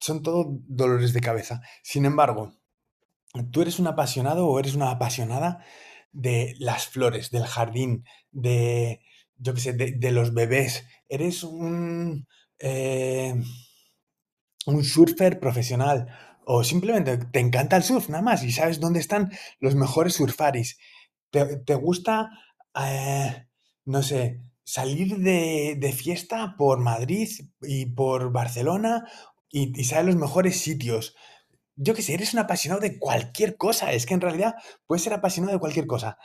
son 0.00 0.22
todo 0.22 0.46
dolores 0.66 1.12
de 1.14 1.20
cabeza. 1.20 1.62
Sin 1.82 2.04
embargo, 2.04 2.52
tú 3.50 3.62
eres 3.62 3.78
un 3.78 3.86
apasionado 3.86 4.46
o 4.46 4.58
eres 4.58 4.74
una 4.74 4.90
apasionada 4.90 5.64
de 6.12 6.54
las 6.58 6.86
flores, 6.86 7.30
del 7.30 7.46
jardín, 7.46 8.04
de, 8.30 9.00
yo 9.38 9.54
qué 9.54 9.60
sé, 9.60 9.72
de, 9.72 10.10
los 10.10 10.34
bebés. 10.34 10.86
Eres 11.08 11.42
un, 11.42 12.26
eh, 12.58 13.34
un 14.66 14.84
surfer 14.84 15.40
profesional 15.40 16.31
o 16.44 16.64
simplemente 16.64 17.18
te 17.18 17.40
encanta 17.40 17.76
el 17.76 17.82
surf 17.82 18.08
nada 18.08 18.22
más 18.22 18.42
y 18.42 18.52
sabes 18.52 18.80
dónde 18.80 19.00
están 19.00 19.30
los 19.60 19.74
mejores 19.74 20.14
surfaris. 20.14 20.78
Te, 21.30 21.74
gusta, 21.76 22.30
eh, 22.78 23.46
no 23.84 24.02
sé, 24.02 24.42
salir 24.64 25.18
de, 25.18 25.94
fiesta 25.96 26.56
por 26.58 26.78
Madrid 26.78 27.28
y 27.62 27.86
por 27.86 28.32
Barcelona 28.32 29.04
y, 29.50 29.78
y 29.80 29.84
sabes 29.84 30.06
los 30.06 30.16
mejores 30.16 30.60
sitios 30.60 31.14
yo 31.76 31.94
qué 31.94 32.02
sé, 32.02 32.14
eres 32.14 32.34
un 32.34 32.40
apasionado 32.40 32.80
de 32.80 32.98
cualquier 32.98 33.56
cosa. 33.56 33.92
Es 33.92 34.06
que 34.06 34.14
en 34.14 34.20
realidad 34.20 34.54
puedes 34.86 35.02
ser 35.02 35.14
apasionado 35.14 35.52
de 35.52 35.60
cualquier 35.60 35.86
cosa. 35.86 36.18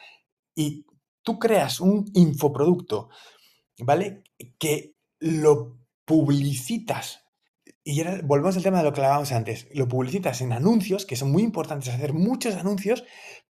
Y 0.55 0.85
tú 1.23 1.39
creas 1.39 1.79
un 1.79 2.05
infoproducto, 2.13 3.09
¿vale? 3.79 4.23
Que 4.59 4.95
lo 5.19 5.77
publicitas. 6.05 7.23
Y 7.89 8.01
ahora 8.01 8.19
volvemos 8.21 8.57
al 8.57 8.63
tema 8.63 8.79
de 8.79 8.83
lo 8.83 8.91
que 8.91 8.99
hablábamos 8.99 9.31
antes. 9.31 9.69
Lo 9.73 9.87
publicitas 9.87 10.41
en 10.41 10.51
anuncios, 10.51 11.05
que 11.05 11.15
son 11.15 11.31
muy 11.31 11.41
importantes, 11.41 11.87
hacer 11.87 12.11
muchos 12.11 12.55
anuncios, 12.55 13.05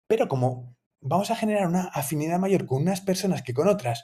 pero 0.05 0.27
como 0.27 0.77
vamos 1.01 1.31
a 1.31 1.35
generar 1.35 1.65
una 1.65 1.85
afinidad 1.85 2.37
mayor 2.37 2.67
con 2.67 2.83
unas 2.83 3.01
personas 3.01 3.41
que 3.41 3.55
con 3.55 3.67
otras, 3.67 4.03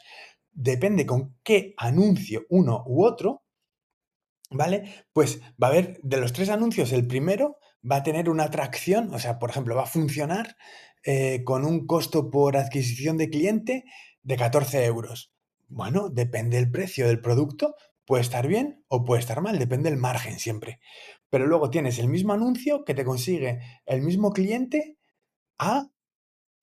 depende 0.51 1.05
con 1.05 1.37
qué 1.43 1.75
anuncio 1.77 2.47
uno 2.49 2.83
u 2.87 3.05
otro, 3.05 3.43
¿vale? 4.49 5.05
Pues 5.13 5.39
va 5.61 5.67
a 5.67 5.69
haber 5.69 5.99
de 6.01 6.17
los 6.17 6.33
tres 6.33 6.49
anuncios, 6.49 6.93
el 6.93 7.05
primero 7.05 7.59
va 7.89 7.97
a 7.97 8.03
tener 8.03 8.27
una 8.27 8.45
atracción, 8.45 9.13
o 9.13 9.19
sea, 9.19 9.37
por 9.37 9.51
ejemplo, 9.51 9.75
va 9.75 9.83
a 9.83 9.85
funcionar 9.85 10.57
eh, 11.03 11.43
con 11.43 11.63
un 11.63 11.85
costo 11.85 12.31
por 12.31 12.57
adquisición 12.57 13.19
de 13.19 13.29
cliente 13.29 13.83
de 14.23 14.35
14 14.35 14.83
euros. 14.85 15.31
Bueno, 15.67 16.09
depende 16.09 16.57
del 16.57 16.71
precio 16.71 17.05
del 17.05 17.21
producto, 17.21 17.75
puede 18.05 18.21
estar 18.21 18.47
bien 18.47 18.83
o 18.87 19.03
puede 19.03 19.21
estar 19.21 19.41
mal, 19.41 19.59
depende 19.59 19.89
del 19.89 19.99
margen 19.99 20.39
siempre. 20.39 20.79
Pero 21.29 21.47
luego 21.47 21.69
tienes 21.69 21.99
el 21.99 22.07
mismo 22.07 22.33
anuncio 22.33 22.83
que 22.85 22.93
te 22.93 23.05
consigue 23.05 23.59
el 23.85 24.01
mismo 24.01 24.31
cliente 24.31 24.97
a 25.57 25.89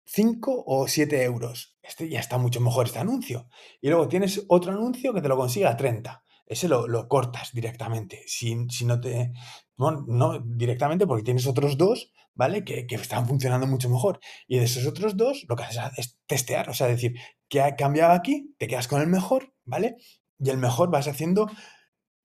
5 0.06 0.64
o 0.66 0.88
7 0.88 1.22
euros. 1.22 1.78
Este 1.82 2.08
ya 2.08 2.20
está 2.20 2.38
mucho 2.38 2.60
mejor 2.60 2.86
este 2.86 2.98
anuncio. 2.98 3.48
Y 3.80 3.88
luego 3.88 4.08
tienes 4.08 4.44
otro 4.48 4.72
anuncio 4.72 5.12
que 5.14 5.22
te 5.22 5.28
lo 5.28 5.36
consigue 5.36 5.66
a 5.66 5.76
30 5.76 6.22
ese 6.50 6.66
lo, 6.66 7.08
cortas 7.08 7.52
directamente. 7.52 8.24
Si, 8.26 8.56
si, 8.70 8.84
no 8.84 9.00
te. 9.00 9.32
Bueno, 9.76 10.04
no 10.08 10.40
directamente 10.40 11.06
porque 11.06 11.22
tienes 11.22 11.46
otros 11.46 11.78
dos, 11.78 12.12
¿vale? 12.34 12.64
Que, 12.64 12.86
están 12.90 13.28
funcionando 13.28 13.68
mucho 13.68 13.88
mejor. 13.88 14.18
Y 14.48 14.58
de 14.58 14.64
esos 14.64 14.84
otros 14.84 15.16
dos, 15.16 15.44
lo 15.48 15.54
que 15.54 15.62
haces 15.62 15.80
es 15.96 16.18
testear, 16.26 16.68
o 16.68 16.74
sea, 16.74 16.88
decir, 16.88 17.14
¿qué 17.48 17.62
ha 17.62 17.76
cambiado 17.76 18.12
aquí? 18.12 18.52
Te 18.58 18.66
quedas 18.66 18.88
con 18.88 19.00
el 19.00 19.06
mejor, 19.06 19.54
¿vale? 19.64 19.96
Y 20.40 20.50
el 20.50 20.58
mejor 20.58 20.90
vas 20.90 21.08
haciendo 21.08 21.50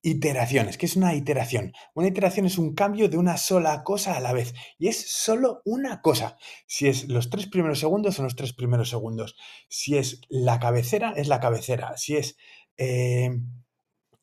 iteraciones. 0.01 0.77
¿Qué 0.77 0.85
es 0.85 0.95
una 0.95 1.15
iteración? 1.15 1.73
Una 1.95 2.07
iteración 2.07 2.45
es 2.45 2.57
un 2.57 2.75
cambio 2.75 3.09
de 3.09 3.17
una 3.17 3.37
sola 3.37 3.83
cosa 3.83 4.15
a 4.15 4.19
la 4.19 4.33
vez. 4.33 4.53
Y 4.77 4.87
es 4.87 5.11
solo 5.11 5.61
una 5.65 6.01
cosa. 6.01 6.37
Si 6.67 6.87
es 6.87 7.09
los 7.09 7.29
tres 7.29 7.47
primeros 7.47 7.79
segundos, 7.79 8.15
son 8.15 8.25
los 8.25 8.35
tres 8.35 8.53
primeros 8.53 8.89
segundos. 8.89 9.35
Si 9.67 9.97
es 9.97 10.21
la 10.29 10.59
cabecera, 10.59 11.13
es 11.15 11.27
la 11.27 11.39
cabecera. 11.39 11.97
Si 11.97 12.15
es. 12.15 12.37
Eh, 12.77 13.31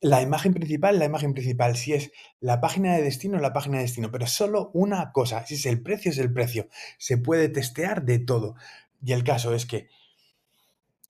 la 0.02 0.20
imagen 0.20 0.52
principal, 0.52 0.98
la 0.98 1.04
imagen 1.04 1.32
principal, 1.32 1.76
si 1.76 1.92
es 1.92 2.10
la 2.40 2.60
página 2.60 2.96
de 2.96 3.02
destino, 3.02 3.38
la 3.38 3.52
página 3.52 3.76
de 3.76 3.84
destino, 3.84 4.10
pero 4.10 4.26
solo 4.26 4.72
una 4.74 5.12
cosa, 5.12 5.46
si 5.46 5.54
es 5.54 5.64
el 5.64 5.80
precio, 5.80 6.10
es 6.10 6.18
el 6.18 6.32
precio. 6.32 6.68
Se 6.98 7.18
puede 7.18 7.48
testear 7.48 8.04
de 8.04 8.18
todo. 8.18 8.56
Y 9.00 9.12
el 9.12 9.22
caso 9.22 9.54
es 9.54 9.64
que 9.64 9.88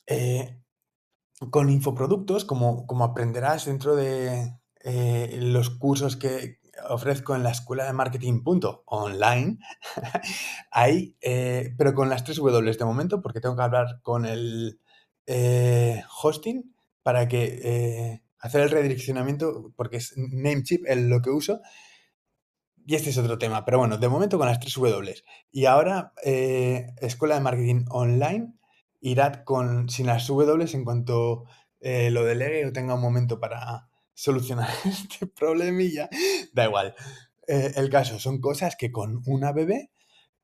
eh, 0.06 0.58
con 1.50 1.70
infoproductos, 1.70 2.44
como, 2.44 2.86
como 2.86 3.04
aprenderás 3.04 3.66
dentro 3.66 3.96
de 3.96 4.58
eh, 4.84 5.38
los 5.40 5.70
cursos 5.70 6.16
que 6.16 6.58
ofrezco 6.88 7.34
en 7.34 7.42
la 7.42 7.50
escuela 7.50 7.84
de 7.84 7.92
marketing 7.92 8.42
punto 8.42 8.82
online, 8.86 9.58
ahí, 10.70 11.16
eh, 11.20 11.74
pero 11.76 11.94
con 11.94 12.08
las 12.08 12.24
tres 12.24 12.38
W 12.38 12.72
de 12.72 12.84
momento, 12.84 13.20
porque 13.20 13.40
tengo 13.40 13.56
que 13.56 13.62
hablar 13.62 14.00
con 14.02 14.26
el 14.26 14.80
hosting 16.22 16.74
para 17.02 17.28
que 17.28 18.20
hacer 18.42 18.60
el 18.62 18.70
redireccionamiento, 18.70 19.72
porque 19.76 19.96
es 19.96 20.14
Namecheap 20.16 20.82
el, 20.86 21.08
lo 21.08 21.22
que 21.22 21.30
uso. 21.30 21.60
Y 22.84 22.96
este 22.96 23.10
es 23.10 23.18
otro 23.18 23.38
tema, 23.38 23.64
pero 23.64 23.78
bueno, 23.78 23.96
de 23.96 24.08
momento 24.08 24.38
con 24.38 24.48
las 24.48 24.58
tres 24.58 24.74
W. 24.74 25.14
Y 25.52 25.66
ahora, 25.66 26.12
eh, 26.24 26.88
Escuela 27.00 27.36
de 27.36 27.40
Marketing 27.40 27.84
Online 27.90 28.54
irá 29.02 29.44
con, 29.44 29.90
sin 29.90 30.06
las 30.06 30.26
W 30.26 30.66
en 30.72 30.84
cuanto 30.84 31.44
eh, 31.80 32.10
lo 32.10 32.24
delegue 32.24 32.64
o 32.64 32.72
tenga 32.72 32.94
un 32.94 33.02
momento 33.02 33.38
para 33.38 33.90
solucionar 34.14 34.70
este 34.86 35.26
problemilla. 35.26 36.08
Da 36.54 36.64
igual. 36.64 36.94
Eh, 37.46 37.72
el 37.76 37.90
caso, 37.90 38.18
son 38.18 38.40
cosas 38.40 38.76
que 38.76 38.90
con 38.90 39.20
una 39.26 39.52
bebé 39.52 39.90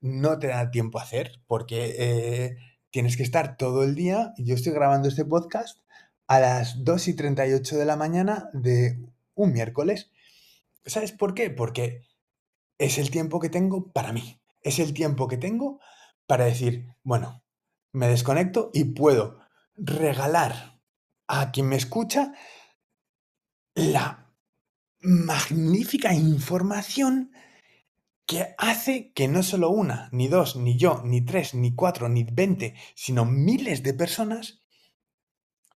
no 0.01 0.37
te 0.37 0.47
da 0.47 0.69
tiempo 0.69 0.99
a 0.99 1.03
hacer, 1.03 1.41
porque 1.47 2.55
tienes 2.91 3.17
que 3.17 3.23
estar 3.23 3.57
todo 3.57 3.83
el 3.83 3.95
día. 3.95 4.33
Yo 4.37 4.55
estoy 4.55 4.73
grabando 4.73 5.09
este 5.09 5.25
podcast 5.25 5.79
a 6.27 6.39
las 6.39 6.83
2 6.83 7.07
y 7.07 7.15
38 7.15 7.77
de 7.77 7.85
la 7.85 7.95
mañana 7.95 8.49
de 8.53 8.99
un 9.33 9.51
miércoles. 9.51 10.11
¿Sabes 10.85 11.11
por 11.11 11.33
qué? 11.33 11.49
Porque 11.49 12.03
es 12.77 12.97
el 12.97 13.11
tiempo 13.11 13.39
que 13.39 13.49
tengo 13.49 13.91
para 13.91 14.13
mí. 14.13 14.39
Es 14.61 14.79
el 14.79 14.93
tiempo 14.93 15.27
que 15.27 15.37
tengo 15.37 15.79
para 16.27 16.45
decir, 16.45 16.87
bueno, 17.03 17.43
me 17.91 18.07
desconecto 18.07 18.71
y 18.73 18.85
puedo 18.85 19.39
regalar 19.75 20.79
a 21.27 21.51
quien 21.51 21.69
me 21.69 21.75
escucha 21.75 22.33
la 23.75 24.33
magnífica 25.01 26.13
información 26.13 27.31
que 28.25 28.53
hace 28.57 29.11
que 29.13 29.27
no 29.27 29.41
solo 29.41 29.69
una, 29.69 30.09
ni 30.11 30.27
dos, 30.27 30.55
ni 30.55 30.77
yo, 30.77 31.01
ni 31.03 31.21
tres, 31.21 31.55
ni 31.55 31.73
cuatro, 31.73 32.09
ni 32.09 32.23
veinte, 32.23 32.75
sino 32.95 33.25
miles 33.25 33.81
de 33.81 33.93
personas 33.93 34.59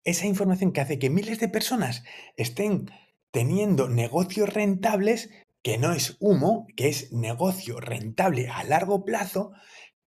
esa 0.04 0.28
información 0.28 0.72
que 0.72 0.82
hace 0.82 1.00
que 1.00 1.10
miles 1.10 1.40
de 1.40 1.48
personas 1.48 2.04
estén 2.36 2.92
teniendo 3.32 3.88
negocios 3.88 4.50
rentables, 4.50 5.30
que 5.64 5.78
no 5.78 5.94
es 5.94 6.18
humo, 6.20 6.68
que 6.76 6.90
es 6.90 7.12
negocio 7.14 7.80
rentable 7.80 8.50
a 8.50 8.64
largo 8.64 9.06
plazo, 9.06 9.52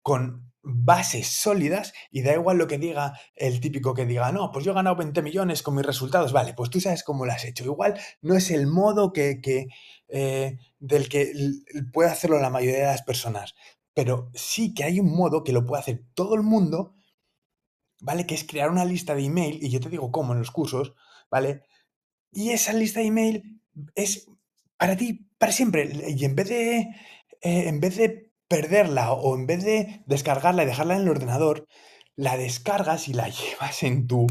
con 0.01 0.51
bases 0.65 1.27
sólidas 1.27 1.93
y 2.11 2.23
da 2.23 2.33
igual 2.33 2.57
lo 2.57 2.67
que 2.67 2.77
diga 2.77 3.13
el 3.35 3.59
típico 3.61 3.93
que 3.93 4.05
diga, 4.05 4.31
no, 4.31 4.51
pues 4.51 4.65
yo 4.65 4.71
he 4.71 4.75
ganado 4.75 4.95
20 4.95 5.21
millones 5.21 5.61
con 5.63 5.75
mis 5.75 5.85
resultados, 5.85 6.33
vale, 6.33 6.53
pues 6.53 6.69
tú 6.69 6.81
sabes 6.81 7.03
cómo 7.03 7.25
lo 7.25 7.31
has 7.31 7.45
hecho. 7.45 7.63
Igual 7.63 7.99
no 8.21 8.35
es 8.35 8.51
el 8.51 8.67
modo 8.67 9.13
que, 9.13 9.39
eh, 10.07 10.57
del 10.79 11.09
que 11.09 11.31
puede 11.93 12.09
hacerlo 12.09 12.39
la 12.39 12.49
mayoría 12.49 12.79
de 12.79 12.85
las 12.85 13.03
personas, 13.03 13.55
pero 13.93 14.31
sí 14.33 14.73
que 14.73 14.83
hay 14.83 14.99
un 14.99 15.15
modo 15.15 15.43
que 15.43 15.53
lo 15.53 15.65
puede 15.65 15.81
hacer 15.81 16.03
todo 16.15 16.35
el 16.35 16.41
mundo 16.43 16.95
¿vale? 18.01 18.25
Que 18.25 18.35
es 18.35 18.43
crear 18.45 18.69
una 18.69 18.85
lista 18.85 19.15
de 19.15 19.25
email, 19.25 19.59
y 19.63 19.69
yo 19.69 19.79
te 19.79 19.89
digo 19.89 20.11
cómo 20.11 20.33
en 20.33 20.39
los 20.39 20.51
cursos, 20.51 20.93
¿vale? 21.29 21.63
Y 22.31 22.51
esa 22.51 22.73
lista 22.73 22.99
de 22.99 23.07
email 23.07 23.61
es 23.95 24.27
para 24.77 24.97
ti, 24.97 25.27
para 25.37 25.51
siempre. 25.51 25.89
Y 26.09 26.25
en 26.25 26.35
vez 26.35 26.49
de, 26.49 26.79
eh, 26.79 27.67
en 27.69 27.79
vez 27.79 27.97
de 27.97 28.31
perderla 28.47 29.13
o 29.13 29.35
en 29.35 29.47
vez 29.47 29.63
de 29.63 30.03
descargarla 30.05 30.63
y 30.63 30.65
dejarla 30.67 30.95
en 30.95 31.01
el 31.01 31.09
ordenador, 31.09 31.67
la 32.15 32.37
descargas 32.37 33.07
y 33.07 33.13
la 33.13 33.29
llevas 33.29 33.83
en 33.83 34.07
tu, 34.07 34.27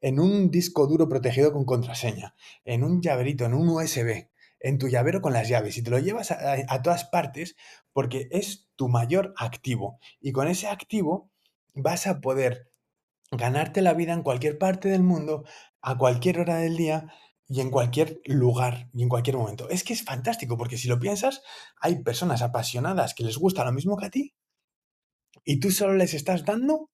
en 0.00 0.20
un 0.20 0.50
disco 0.50 0.86
duro 0.86 1.08
protegido 1.08 1.52
con 1.52 1.64
contraseña, 1.64 2.34
en 2.64 2.84
un 2.84 3.00
llaverito, 3.02 3.44
en 3.44 3.54
un 3.54 3.68
USB, 3.68 4.28
en 4.60 4.78
tu 4.78 4.88
llavero 4.88 5.20
con 5.20 5.32
las 5.32 5.48
llaves 5.48 5.76
y 5.78 5.82
te 5.82 5.90
lo 5.90 5.98
llevas 5.98 6.30
a, 6.30 6.56
a 6.68 6.82
todas 6.82 7.04
partes 7.04 7.56
porque 7.92 8.28
es 8.30 8.68
tu 8.76 8.88
mayor 8.88 9.34
activo. 9.36 9.98
Y 10.20 10.32
con 10.32 10.48
ese 10.48 10.66
activo 10.66 11.30
vas 11.74 12.06
a 12.06 12.20
poder 12.20 12.70
ganarte 13.30 13.82
la 13.82 13.94
vida 13.94 14.12
en 14.12 14.22
cualquier 14.22 14.58
parte 14.58 14.88
del 14.88 15.02
mundo, 15.02 15.44
a 15.80 15.96
cualquier 15.96 16.40
hora 16.40 16.56
del 16.56 16.76
día 16.76 17.12
y 17.48 17.60
en 17.60 17.70
cualquier 17.70 18.20
lugar 18.26 18.90
y 18.94 19.02
en 19.02 19.08
cualquier 19.08 19.36
momento. 19.36 19.68
Es 19.70 19.84
que 19.84 19.92
es 19.94 20.04
fantástico, 20.04 20.56
porque 20.58 20.78
si 20.78 20.88
lo 20.88 20.98
piensas, 21.00 21.42
hay 21.80 22.02
personas 22.02 22.42
apasionadas 22.42 23.14
que 23.14 23.24
les 23.24 23.38
gusta 23.38 23.64
lo 23.64 23.72
mismo 23.72 23.96
que 23.96 24.06
a 24.06 24.10
ti 24.10 24.34
y 25.44 25.58
tú 25.58 25.72
solo 25.72 25.94
les 25.94 26.14
estás 26.14 26.44
dando 26.44 26.90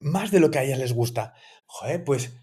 más 0.00 0.30
de 0.30 0.40
lo 0.40 0.50
que 0.50 0.58
a 0.58 0.64
ellas 0.64 0.78
les 0.78 0.92
gusta. 0.92 1.34
Joder, 1.66 2.04
pues 2.04 2.34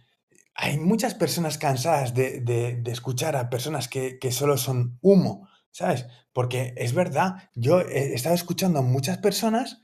hay 0.55 0.77
muchas 0.79 1.13
personas 1.15 1.57
cansadas 1.57 2.13
de, 2.13 2.41
de- 2.41 2.81
escuchar 2.91 3.35
a 3.35 3.49
personas 3.49 3.87
que, 3.87 4.19
que 4.19 4.31
solo 4.31 4.57
son 4.57 4.97
humo, 5.01 5.49
¿sabes? 5.71 6.07
Porque 6.33 6.73
es 6.77 6.93
verdad, 6.93 7.49
yo 7.55 7.81
he 7.81 8.13
estado 8.13 8.35
escuchando 8.35 8.79
a 8.79 8.83
muchas 8.83 9.17
personas 9.19 9.81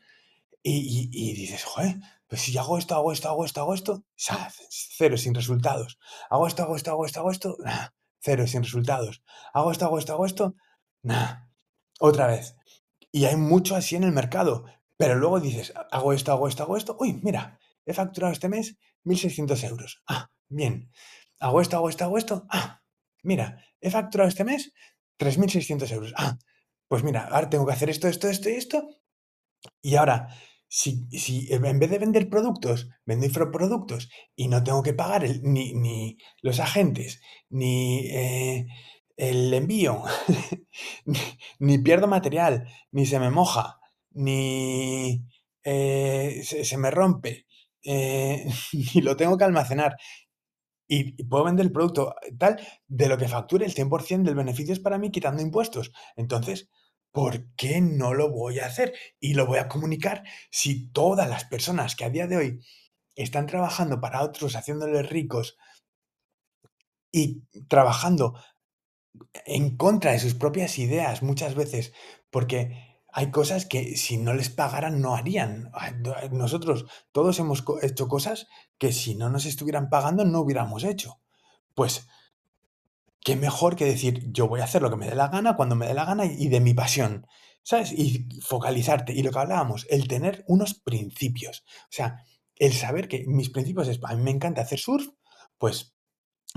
y, 0.64 0.80
y- 0.80 1.32
y 1.32 1.36
dices, 1.36 1.64
joder, 1.66 1.98
pues 2.32 2.44
si 2.44 2.58
hago 2.58 2.78
esto, 2.78 2.96
hago 2.96 3.12
esto, 3.12 3.28
hago 3.28 3.44
esto, 3.44 3.60
hago 3.60 3.74
esto, 3.74 4.06
cero 4.98 5.18
sin 5.18 5.36
resultados. 5.36 6.00
Hago 6.30 6.48
esto, 6.48 6.64
hago 6.64 6.78
esto, 6.78 6.92
hago 6.92 7.06
esto, 7.06 7.20
hago 7.20 7.32
esto, 7.32 7.58
cero 8.22 8.48
sin 8.48 8.64
resultados. 8.64 9.22
Hago 9.54 9.70
esto, 9.74 9.84
hago 9.84 10.00
esto, 10.00 10.14
hago 10.14 10.26
esto, 10.26 10.56
nah, 11.04 11.50
otra 12.00 12.28
vez. 12.28 12.56
Y 13.12 13.26
hay 13.26 13.36
mucho 13.36 13.76
así 13.76 13.98
en 13.98 14.06
el 14.06 14.14
mercado. 14.14 14.64
Pero 14.96 15.16
luego 15.16 15.42
dices, 15.42 15.74
hago 15.92 16.14
esto, 16.14 16.32
hago 16.32 16.48
esto, 16.48 16.64
hago 16.64 16.78
esto. 16.78 16.96
Uy, 17.02 17.20
mira, 17.22 17.60
he 17.86 17.94
facturado 17.94 18.32
este 18.32 18.48
mes 18.48 18.78
1.600 19.04 19.68
euros. 19.68 20.02
Ah, 20.08 20.30
bien. 20.48 20.90
Hago 21.38 21.60
esto, 21.60 21.76
hago 21.76 21.90
esto, 21.90 22.06
hago 22.06 22.18
esto. 22.18 22.46
Ah, 22.50 22.82
mira, 23.24 23.62
he 23.82 23.92
facturado 23.92 24.30
este 24.30 24.46
mes 24.46 24.72
3.600 25.20 25.92
euros. 25.92 26.14
Ah, 26.16 26.38
pues 26.88 27.04
mira, 27.04 27.28
ahora 27.30 27.50
tengo 27.50 27.66
que 27.66 27.74
hacer 27.74 27.90
esto, 27.90 28.08
esto, 28.08 28.30
esto 28.30 28.50
y 28.50 28.54
esto. 28.54 28.88
Y 29.82 29.96
ahora, 29.96 30.30
si, 30.72 31.06
si 31.12 31.52
en 31.52 31.80
vez 31.80 31.90
de 31.90 32.00
vender 32.00 32.30
productos, 32.30 32.88
vendo 33.06 33.26
infoproductos 33.26 34.10
y 34.38 34.48
no 34.48 34.64
tengo 34.64 34.82
que 34.84 34.94
pagar 34.94 35.24
ni, 35.44 35.74
ni 35.74 36.18
los 36.42 36.62
agentes, 36.62 37.20
ni 37.50 38.08
eh, 38.08 38.68
el 39.18 39.54
envío, 39.54 40.02
ni, 41.60 41.78
pierdo 41.80 42.08
material, 42.08 42.70
ni 42.92 43.06
se 43.06 43.20
me 43.20 43.30
moja, 43.30 43.82
ni 44.12 45.26
eh, 45.66 46.42
se, 46.46 46.64
se 46.64 46.78
me 46.78 46.90
rompe, 46.90 47.48
eh, 47.84 48.46
ni 48.96 49.02
lo 49.02 49.18
tengo 49.18 49.38
que 49.38 49.44
almacenar. 49.44 49.98
Y, 50.88 51.22
y 51.22 51.26
puedo 51.26 51.44
vender 51.44 51.66
el 51.66 51.74
producto 51.74 52.16
tal 52.38 52.62
de 52.88 53.10
lo 53.10 53.18
que 53.18 53.28
facture 53.28 53.66
el 53.66 53.74
100% 53.74 54.24
del 54.24 54.36
beneficio 54.36 54.74
es 54.74 54.80
para 54.80 54.98
mí 54.98 55.12
quitando 55.12 55.42
impuestos. 55.42 55.92
Entonces, 56.16 56.70
¿por 57.12 57.54
qué 57.56 57.82
no 57.82 58.14
lo 58.14 58.30
voy 58.32 58.60
a 58.60 58.66
hacer? 58.66 58.94
Y 59.20 59.34
lo 59.34 59.46
voy 59.46 59.60
a 59.60 59.68
comunicar 59.68 60.24
si 60.50 60.90
todas 60.92 61.30
las 61.30 61.46
personas 61.46 61.96
que 61.96 62.06
a 62.06 62.10
día 62.10 62.28
de 62.28 62.38
hoy 62.38 62.60
están 63.16 63.48
trabajando 63.48 64.00
para 64.00 64.24
otros, 64.24 64.56
haciéndoles 64.56 65.10
ricos 65.10 65.58
y 67.12 67.44
trabajando 67.68 68.36
en 69.46 69.76
contra 69.76 70.12
de 70.12 70.20
sus 70.20 70.36
propias 70.36 70.80
ideas 70.80 71.22
muchas 71.22 71.56
veces, 71.56 71.94
porque 72.30 72.92
hay 73.14 73.30
cosas 73.30 73.66
que 73.66 73.98
si 73.98 74.18
no 74.18 74.34
les 74.34 74.50
pagaran 74.50 75.02
no 75.02 75.16
harían. 75.16 75.72
Nosotros 76.32 76.86
todos 77.12 77.38
hemos 77.40 77.64
hecho 77.82 78.08
cosas 78.08 78.48
que 78.78 78.94
si 78.94 79.16
no 79.16 79.30
nos 79.30 79.46
estuvieran 79.46 79.90
pagando 79.90 80.24
no 80.24 80.40
hubiéramos 80.40 80.86
hecho. 80.86 81.20
Pues 81.76 82.08
qué 83.24 83.36
mejor 83.36 83.76
que 83.76 83.86
decir, 83.86 84.32
yo 84.32 84.48
voy 84.48 84.62
a 84.62 84.66
hacer 84.66 84.82
lo 84.82 84.90
que 84.90 84.98
me 84.98 85.08
dé 85.08 85.16
la 85.16 85.30
gana, 85.30 85.56
cuando 85.56 85.76
me 85.76 85.88
dé 85.88 85.94
la 85.94 86.06
gana 86.06 86.26
y 86.26 86.50
de 86.50 86.60
mi 86.60 86.74
pasión, 86.74 87.28
¿sabes? 87.64 87.92
Y 87.92 88.28
focalizarte. 88.42 89.14
Y 89.14 89.24
lo 89.24 89.32
que 89.32 89.40
hablábamos, 89.40 89.86
el 89.90 90.08
tener 90.08 90.44
unos 90.48 90.74
principios. 90.74 91.64
O 91.84 91.92
sea, 91.92 92.24
el 92.56 92.74
saber 92.74 93.08
que 93.08 93.26
mis 93.28 93.50
principios 93.50 93.88
es, 93.88 94.00
a 94.04 94.16
mí 94.16 94.24
me 94.24 94.32
encanta 94.32 94.62
hacer 94.62 94.80
surf, 94.80 95.08
pues 95.58 95.96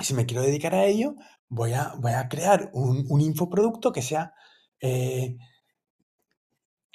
si 0.03 0.15
me 0.15 0.27
quiero 0.27 0.43
dedicar 0.43 0.75
a 0.75 0.87
ello, 0.87 1.15
voy 1.49 1.73
a, 1.73 1.95
voy 1.99 2.13
a 2.13 2.29
crear 2.29 2.71
un, 2.73 3.07
un 3.09 3.21
infoproducto 3.21 3.93
que 3.93 4.03
sea 4.03 4.35
eh, 4.81 5.37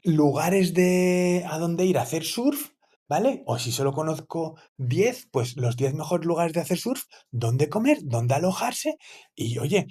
lugares 0.04 0.74
de 0.74 1.46
a 1.50 1.58
dónde 1.58 1.86
ir 1.86 1.98
a 1.98 2.04
hacer 2.04 2.24
surf, 2.24 2.72
¿vale? 3.10 3.44
O 3.46 3.58
si 3.60 3.72
solo 3.72 3.92
conozco 3.92 4.58
10, 4.78 5.28
pues 5.32 5.58
los 5.58 5.76
10 5.76 5.96
mejores 5.96 6.26
lugares 6.26 6.54
de 6.54 6.62
hacer 6.62 6.78
surf, 6.78 7.04
dónde 7.32 7.68
comer, 7.68 7.98
dónde 8.04 8.36
alojarse. 8.36 8.98
Y 9.36 9.58
oye, 9.58 9.88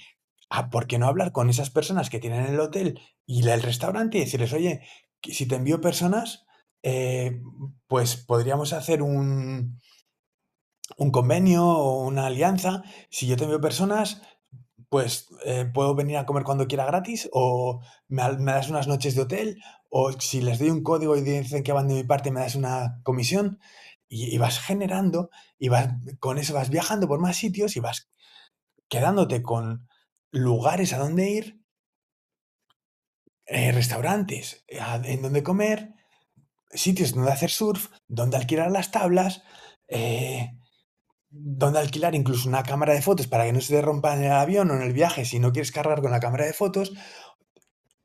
ah, 0.50 0.70
¿por 0.70 0.87
qué 0.87 0.98
no 0.98 1.07
hablar 1.09 1.33
con 1.33 1.50
esas 1.50 1.70
personas 1.70 2.11
que 2.11 2.20
tienen 2.20 2.46
el 2.46 2.61
hotel 2.61 3.00
y 3.26 3.46
el 3.46 3.62
restaurante 3.62 4.18
y 4.18 4.20
decirles, 4.22 4.52
oye, 4.52 4.83
si 5.22 5.46
te 5.46 5.57
envío 5.57 5.81
personas, 5.81 6.46
eh, 6.83 7.42
pues 7.88 8.16
podríamos 8.16 8.72
hacer 8.72 9.02
un, 9.02 9.81
un 10.96 11.11
convenio 11.11 11.66
o 11.66 12.07
una 12.07 12.26
alianza. 12.26 12.83
Si 13.11 13.26
yo 13.26 13.37
te 13.37 13.44
envío 13.44 13.61
personas, 13.61 14.22
pues 14.88 15.29
eh, 15.44 15.66
puedo 15.72 15.94
venir 15.94 16.16
a 16.16 16.27
comer 16.27 16.44
cuando 16.44 16.66
quiera 16.66 16.87
gratis 16.87 17.29
o 17.33 17.81
me, 18.09 18.22
das 18.22 18.70
unas 18.70 18.88
noches 18.88 19.14
de 19.14 19.22
hotel 19.22 19.62
o 19.90 20.12
si 20.12 20.40
les 20.40 20.59
doy 20.59 20.70
un 20.70 20.83
código 20.83 21.16
y 21.16 21.22
dicen 21.22 21.62
que 21.62 21.72
van 21.72 21.88
de 21.88 21.94
mi 21.94 22.05
parte 22.05 22.31
me 22.31 22.40
das 22.40 22.55
una 22.55 23.01
comisión 23.03 23.61
y, 24.09 24.38
vas 24.38 24.59
generando 24.61 25.31
y 25.59 25.68
vas 25.68 25.90
con 26.20 26.38
eso 26.38 26.55
vas 26.55 26.70
viajando 26.70 27.07
por 27.09 27.20
más 27.20 27.37
sitios 27.37 27.77
y 27.77 27.81
vas 27.81 28.09
quedándote 28.88 29.42
con 29.42 29.88
lugares 30.31 30.92
a 30.92 30.98
donde 30.98 31.31
ir, 31.31 31.61
eh, 33.46 33.72
restaurantes 33.72 34.64
a- 34.81 34.96
en 35.05 35.22
donde 35.22 35.42
comer, 35.42 35.94
sitios 36.70 37.14
donde 37.14 37.33
hacer 37.33 37.51
surf, 37.51 37.88
donde 38.09 38.37
alquilar 38.37 38.70
las 38.70 38.90
tablas, 38.90 39.42
eh, 39.88 40.53
donde 41.31 41.79
alquilar 41.79 42.14
incluso 42.14 42.49
una 42.49 42.62
cámara 42.62 42.95
de 42.95 43.03
fotos 43.03 43.27
para 43.27 43.45
que 43.45 43.53
no 43.53 43.61
se 43.61 43.75
te 43.75 43.83
rompa 43.83 44.14
en 44.14 44.25
el 44.25 44.33
avión 44.33 44.71
o 44.71 44.75
en 44.75 44.83
el 44.83 44.93
viaje 44.93 45.25
si 45.25 45.38
no 45.38 45.53
quieres 45.53 45.73
cargar 45.73 46.01
con 46.01 46.11
la 46.11 46.21
cámara 46.21 46.47
de 46.47 46.53
fotos. 46.53 46.93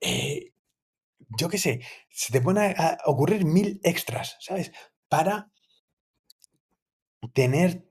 eh, 0.02 0.52
yo 1.38 1.50
qué 1.50 1.58
sé, 1.58 1.82
se 2.10 2.32
te 2.32 2.44
a, 2.60 2.90
a 2.90 2.98
ocurrir 3.06 3.46
mil 3.46 3.80
extras, 3.84 4.38
¿sabes? 4.40 4.72
Para 5.10 5.52
tener 7.34 7.88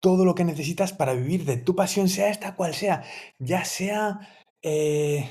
todo 0.00 0.24
lo 0.24 0.34
que 0.34 0.44
necesitas 0.44 0.92
para 0.92 1.14
vivir 1.14 1.44
de 1.44 1.56
tu 1.56 1.74
pasión, 1.74 2.08
sea 2.08 2.28
esta 2.28 2.54
cual 2.54 2.74
sea, 2.74 3.04
ya 3.38 3.64
sea, 3.64 4.20
eh, 4.62 5.28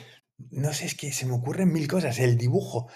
no 0.51 0.73
sé, 0.73 0.85
es 0.85 0.95
que 0.95 1.11
se 1.11 1.25
me 1.25 1.33
ocurren 1.33 1.71
mil 1.71 1.87
cosas, 1.87 2.19
el 2.19 2.37
dibujo. 2.37 2.87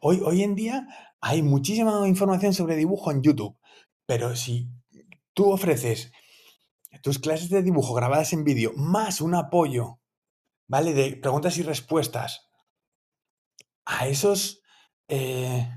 Hoy, 0.00 0.20
hoy 0.24 0.42
en 0.42 0.54
día 0.54 0.88
hay 1.20 1.42
muchísima 1.42 2.06
información 2.08 2.54
sobre 2.54 2.76
dibujo 2.76 3.10
en 3.10 3.22
YouTube, 3.22 3.56
pero 4.06 4.36
si 4.36 4.68
tú 5.38 5.52
ofreces 5.52 6.10
tus 7.00 7.20
clases 7.20 7.48
de 7.48 7.62
dibujo 7.62 7.94
grabadas 7.94 8.32
en 8.32 8.42
vídeo 8.42 8.72
más 8.74 9.20
un 9.20 9.36
apoyo, 9.36 10.00
¿vale? 10.66 10.94
De 10.94 11.16
preguntas 11.16 11.56
y 11.58 11.62
respuestas 11.62 12.50
a 13.86 14.08
esos... 14.08 14.62
eh, 15.06 15.68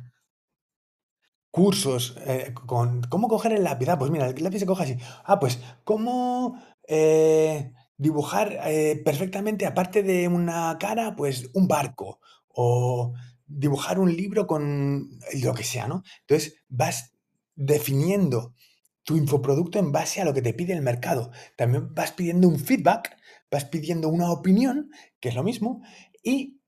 cursos 1.54 2.16
eh, 2.26 2.54
con 2.66 3.02
cómo 3.04 3.28
coger 3.28 3.52
el 3.52 3.64
lápiz. 3.66 3.90
Ah, 3.90 4.00
pues 4.00 4.10
mira, 4.10 4.30
el 4.30 4.44
lápiz 4.44 4.60
se 4.60 4.66
coge 4.66 4.84
así. 4.84 4.98
Ah, 5.26 5.38
pues 5.38 5.60
cómo 5.84 6.58
eh, 6.88 7.74
dibujar 7.98 8.58
perfectamente, 9.04 9.66
aparte 9.66 10.02
de 10.02 10.28
una 10.28 10.78
cara, 10.80 11.16
pues 11.16 11.50
un 11.54 11.68
barco. 11.68 12.20
O 12.48 13.14
dibujar 13.46 14.00
un 14.00 14.16
libro 14.16 14.48
con 14.48 15.10
lo 15.44 15.54
que 15.54 15.64
sea, 15.64 15.88
¿no? 15.88 16.04
Entonces 16.22 16.56
vas 16.70 17.14
definiendo 17.56 18.56
tu 19.04 19.16
infoproducto 19.18 19.80
en 19.80 19.92
base 19.92 20.22
a 20.22 20.26
lo 20.26 20.34
que 20.34 20.42
te 20.42 20.54
pide 20.54 20.74
el 20.74 20.82
mercado. 20.82 21.32
También 21.56 21.94
vas 21.94 22.12
pidiendo 22.12 22.48
un 22.48 22.60
feedback, 22.60 23.18
vas 23.50 23.66
pidiendo 23.66 24.10
una 24.10 24.32
opinión, 24.32 24.92
que 25.20 25.30
es 25.30 25.36
lo 25.36 25.44
mismo, 25.44 25.82
y 26.24 26.62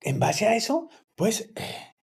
en 0.00 0.18
base 0.18 0.46
a 0.46 0.54
eso, 0.54 0.88
pues 1.16 1.50
eh, 1.56 1.94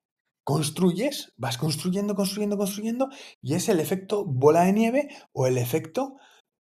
construyes, 0.43 1.33
vas 1.37 1.59
construyendo, 1.59 2.15
construyendo, 2.15 2.57
construyendo, 2.57 3.09
y 3.41 3.55
es 3.55 3.69
el 3.69 3.81
efecto 3.81 4.25
bola 4.25 4.65
de 4.65 4.73
nieve 4.73 5.09
o 5.33 5.47
el 5.47 5.59
efecto 5.59 6.17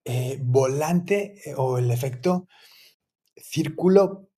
eh, 0.06 0.40
volante 0.42 1.36
eh, 1.46 1.56
o 1.58 1.78
el 1.78 1.92
efecto 1.92 2.48
círculo 3.36 4.30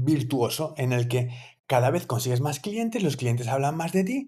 virtuoso 0.00 0.74
en 0.78 0.92
el 0.92 1.06
que 1.06 1.28
cada 1.68 1.90
vez 1.90 2.06
consigues 2.06 2.40
más 2.40 2.58
clientes, 2.58 3.04
los 3.04 3.16
clientes 3.16 3.46
hablan 3.46 3.76
más 3.76 3.92
de 3.92 4.02
ti, 4.02 4.26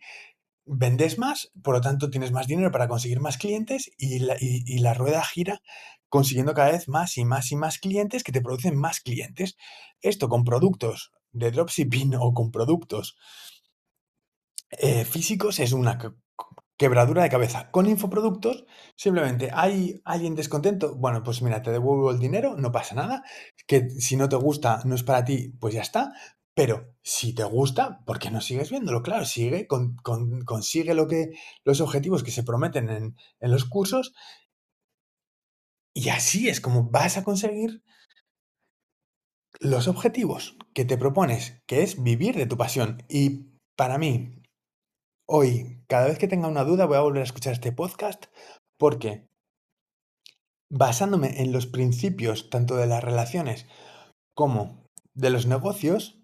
vendes 0.70 1.18
más, 1.18 1.50
por 1.62 1.74
lo 1.74 1.80
tanto 1.80 2.10
tienes 2.10 2.32
más 2.32 2.46
dinero 2.46 2.70
para 2.72 2.88
conseguir 2.88 3.20
más 3.20 3.38
clientes 3.38 3.90
y 3.98 4.20
la, 4.20 4.36
y- 4.40 4.78
la 4.80 4.94
rueda 4.94 5.22
gira 5.24 5.60
consiguiendo 6.08 6.54
cada 6.54 6.72
vez 6.72 6.88
más 6.88 7.16
y 7.18 7.24
más 7.24 7.52
y 7.52 7.56
más 7.56 7.78
clientes 7.78 8.24
que 8.24 8.32
te 8.32 8.40
producen 8.42 8.76
más 8.76 9.00
clientes. 9.00 9.56
Esto 10.02 10.28
con 10.28 10.44
productos 10.44 11.12
de 11.32 11.50
dropshipping 11.52 12.14
o 12.20 12.34
con 12.34 12.50
productos 12.50 13.16
eh, 14.70 15.04
físicos 15.04 15.58
es 15.60 15.72
una 15.72 15.98
que- 15.98 16.12
quebradura 16.76 17.22
de 17.22 17.28
cabeza. 17.30 17.70
Con 17.70 17.86
infoproductos, 17.86 18.66
simplemente 18.96 19.50
hay 19.52 20.00
alguien 20.04 20.34
descontento. 20.34 20.96
Bueno, 20.96 21.22
pues 21.22 21.42
mira, 21.42 21.62
te 21.62 21.70
devuelvo 21.72 22.10
el 22.10 22.18
dinero, 22.18 22.56
no 22.56 22.72
pasa 22.72 22.94
nada. 22.94 23.22
Que 23.66 23.90
si 23.90 24.16
no 24.16 24.28
te 24.28 24.36
gusta, 24.36 24.80
no 24.84 24.94
es 24.94 25.02
para 25.02 25.24
ti, 25.24 25.50
pues 25.60 25.74
ya 25.74 25.82
está. 25.82 26.12
Pero 26.54 26.94
si 27.02 27.34
te 27.34 27.44
gusta, 27.44 28.04
¿por 28.04 28.18
qué 28.18 28.30
no 28.30 28.40
sigues 28.40 28.70
viéndolo? 28.70 29.02
Claro, 29.02 29.24
sigue, 29.24 29.66
con, 29.66 29.96
con, 29.96 30.42
consigue 30.44 30.94
lo 30.94 31.06
que, 31.06 31.30
los 31.64 31.80
objetivos 31.80 32.22
que 32.22 32.32
se 32.32 32.42
prometen 32.42 32.90
en, 32.90 33.16
en 33.40 33.50
los 33.50 33.64
cursos 33.64 34.12
y 35.94 36.08
así 36.08 36.48
es 36.48 36.60
como 36.60 36.84
vas 36.84 37.16
a 37.16 37.24
conseguir 37.24 37.82
los 39.58 39.88
objetivos 39.88 40.56
que 40.74 40.84
te 40.84 40.96
propones, 40.96 41.60
que 41.66 41.82
es 41.82 42.02
vivir 42.02 42.36
de 42.36 42.46
tu 42.46 42.56
pasión. 42.56 43.02
Y 43.08 43.50
para 43.76 43.98
mí, 43.98 44.42
hoy, 45.28 45.82
cada 45.88 46.06
vez 46.06 46.18
que 46.18 46.28
tenga 46.28 46.48
una 46.48 46.64
duda, 46.64 46.86
voy 46.86 46.96
a 46.96 47.02
volver 47.02 47.22
a 47.22 47.24
escuchar 47.24 47.52
este 47.52 47.72
podcast 47.72 48.26
porque 48.78 49.26
basándome 50.70 51.42
en 51.42 51.52
los 51.52 51.66
principios 51.66 52.48
tanto 52.48 52.76
de 52.76 52.86
las 52.86 53.02
relaciones 53.02 53.66
como 54.34 54.86
de 55.14 55.30
los 55.30 55.46
negocios, 55.46 56.19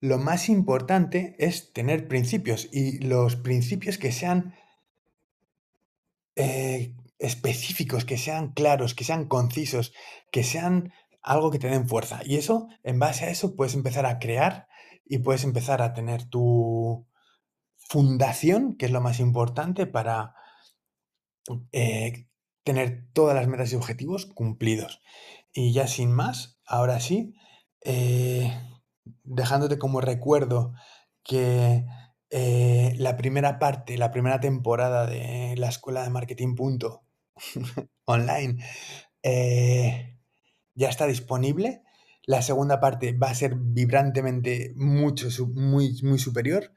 lo 0.00 0.18
más 0.18 0.48
importante 0.48 1.36
es 1.38 1.72
tener 1.72 2.08
principios 2.08 2.68
y 2.72 2.98
los 2.98 3.36
principios 3.36 3.98
que 3.98 4.12
sean 4.12 4.54
eh, 6.36 6.94
específicos, 7.18 8.06
que 8.06 8.16
sean 8.16 8.52
claros, 8.52 8.94
que 8.94 9.04
sean 9.04 9.28
concisos, 9.28 9.92
que 10.32 10.42
sean 10.42 10.92
algo 11.22 11.50
que 11.50 11.58
te 11.58 11.68
den 11.68 11.86
fuerza. 11.86 12.20
Y 12.24 12.36
eso, 12.36 12.68
en 12.82 12.98
base 12.98 13.26
a 13.26 13.30
eso, 13.30 13.54
puedes 13.56 13.74
empezar 13.74 14.06
a 14.06 14.18
crear 14.18 14.68
y 15.04 15.18
puedes 15.18 15.44
empezar 15.44 15.82
a 15.82 15.92
tener 15.92 16.24
tu 16.24 17.06
fundación, 17.76 18.76
que 18.76 18.86
es 18.86 18.92
lo 18.92 19.02
más 19.02 19.20
importante 19.20 19.86
para 19.86 20.34
eh, 21.72 22.26
tener 22.64 23.08
todas 23.12 23.34
las 23.34 23.48
metas 23.48 23.72
y 23.72 23.76
objetivos 23.76 24.24
cumplidos. 24.24 25.02
Y 25.52 25.72
ya 25.72 25.88
sin 25.88 26.12
más, 26.12 26.58
ahora 26.64 27.00
sí, 27.00 27.34
eh, 27.82 28.50
dejándote 29.24 29.78
como 29.78 30.00
recuerdo 30.00 30.72
que 31.22 31.84
eh, 32.30 32.94
la 32.98 33.16
primera 33.16 33.58
parte, 33.58 33.98
la 33.98 34.10
primera 34.10 34.40
temporada 34.40 35.06
de 35.06 35.54
la 35.56 35.68
escuela 35.68 36.02
de 36.02 36.10
marketing 36.10 36.54
punto 36.54 37.02
online 38.04 38.64
eh, 39.22 40.16
ya 40.74 40.88
está 40.88 41.06
disponible. 41.06 41.82
La 42.24 42.42
segunda 42.42 42.80
parte 42.80 43.12
va 43.12 43.30
a 43.30 43.34
ser 43.34 43.54
vibrantemente 43.56 44.72
mucho, 44.76 45.28
muy, 45.48 46.00
muy 46.02 46.18
superior 46.18 46.72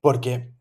porque 0.00 0.52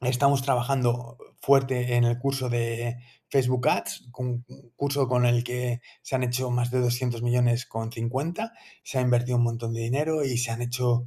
estamos 0.00 0.42
trabajando 0.42 1.16
fuerte 1.40 1.94
en 1.94 2.04
el 2.04 2.18
curso 2.18 2.48
de 2.48 2.98
Facebook 3.28 3.68
Ads, 3.68 4.08
un 4.16 4.44
curso 4.76 5.08
con 5.08 5.26
el 5.26 5.44
que 5.44 5.80
se 6.02 6.14
han 6.14 6.22
hecho 6.22 6.50
más 6.50 6.70
de 6.70 6.80
200 6.80 7.22
millones 7.22 7.66
con 7.66 7.92
50, 7.92 8.52
se 8.82 8.98
ha 8.98 9.02
invertido 9.02 9.36
un 9.36 9.44
montón 9.44 9.74
de 9.74 9.80
dinero 9.80 10.24
y 10.24 10.38
se 10.38 10.50
han 10.50 10.62
hecho 10.62 11.06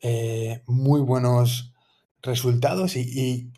eh, 0.00 0.62
muy 0.66 1.00
buenos 1.00 1.72
resultados 2.22 2.96
y, 2.96 3.52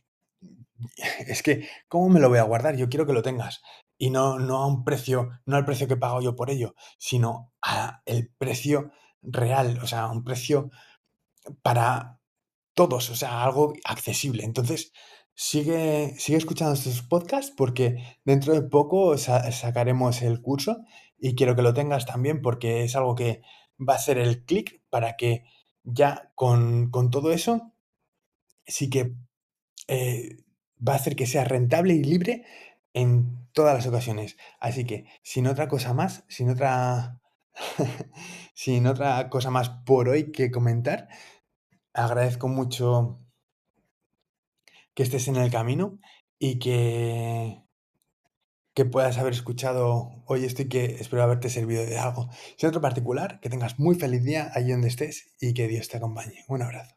es 1.27 1.43
que, 1.43 1.69
¿cómo 1.89 2.09
me 2.09 2.21
lo 2.21 2.29
voy 2.29 2.39
a 2.39 2.45
guardar? 2.45 2.77
Yo 2.77 2.89
quiero 2.89 3.07
que 3.07 3.13
lo 3.13 3.23
tengas. 3.23 3.63
Y 3.99 4.11
no, 4.11 4.39
no 4.39 4.59
a 4.59 4.67
un 4.67 4.85
precio, 4.85 5.31
no 5.47 5.57
al 5.57 5.65
precio 5.65 5.87
que 5.87 5.95
he 5.95 5.99
pagado 5.99 6.21
yo 6.21 6.35
por 6.35 6.51
ello, 6.51 6.75
sino 6.99 7.53
a 7.63 8.03
el 8.05 8.33
precio 8.37 8.91
real, 9.23 9.79
o 9.81 9.87
sea, 9.87 10.09
un 10.09 10.25
precio 10.25 10.71
para 11.63 12.19
todos, 12.75 13.11
o 13.11 13.17
sea, 13.17 13.43
algo 13.45 13.75
accesible. 13.85 14.45
Entonces, 14.45 14.93
sigue, 15.35 16.15
sigue 16.19 16.39
escuchando 16.39 16.75
estos 16.75 17.03
podcasts 17.03 17.53
porque 17.57 18.19
dentro 18.25 18.55
de 18.55 18.63
poco 18.63 19.17
sa 19.19 19.51
sacaremos 19.53 20.23
el 20.23 20.41
curso 20.43 20.79
y 21.19 21.35
quiero 21.35 21.57
que 21.57 21.63
lo 21.63 21.75
tengas 21.75 22.07
también 22.07 22.43
porque 22.43 22.85
es 22.85 22.97
algo 22.97 23.15
que 23.15 23.43
va 23.79 23.95
a 23.95 23.97
hacer 23.97 24.19
el 24.19 24.45
clic 24.45 24.83
para 24.91 25.17
que 25.17 25.45
ya 25.85 26.33
con, 26.35 26.91
con, 26.91 27.11
todo 27.11 27.33
eso 27.33 27.73
sí 28.67 28.91
que 28.91 29.15
eh, 29.89 30.37
va 30.87 30.95
a 30.95 30.97
hacer 30.97 31.17
que 31.17 31.27
sea 31.27 31.45
rentable 31.45 31.95
y 31.95 32.05
libre 32.05 32.45
en 32.95 33.49
todas 33.53 33.75
las 33.75 33.87
ocasiones. 33.87 34.37
Así 34.61 34.85
que, 34.85 35.07
sin 35.23 35.47
otra 35.47 35.69
cosa 35.69 35.95
más, 35.95 36.25
sin 36.29 36.51
otra, 36.51 37.21
sin 38.55 38.87
otra 38.87 39.29
cosa 39.31 39.51
más 39.51 39.71
por 39.71 40.09
hoy 40.09 40.33
que 40.33 40.51
comentar, 40.51 41.09
agradezco 41.95 42.49
mucho 42.49 43.21
que 44.95 45.03
estés 45.03 45.29
en 45.29 45.37
el 45.37 45.51
camino 45.51 45.99
y 46.39 46.59
que, 46.59 47.63
que 48.75 48.85
puedas 48.85 49.19
haber 49.19 49.33
escuchado 49.35 50.11
hoy 50.27 50.45
esto 50.45 50.63
y 50.63 50.69
que 50.69 50.85
espero 51.01 51.23
haberte 51.23 51.51
servido 51.51 51.85
de 51.85 51.99
algo. 51.99 52.31
Si 52.57 52.67
otro 52.67 52.81
particular, 52.81 53.41
que 53.41 53.51
tengas 53.51 53.79
muy 53.79 53.95
feliz 53.97 54.25
día 54.25 54.51
allí 54.55 54.73
donde 54.73 54.89
estés 54.89 55.35
y 55.41 55.55
que 55.55 55.69
Dios 55.69 55.89
te 55.89 55.99
acompañe. 55.99 56.45
Un 56.49 56.63
abrazo. 56.63 56.97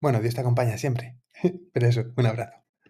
Bueno, 0.00 0.20
Dios 0.20 0.34
te 0.34 0.40
acompaña 0.40 0.76
siempre, 0.78 1.18
pero 1.72 1.86
eso, 1.88 2.04
un 2.16 2.26
abrazo. 2.26 2.67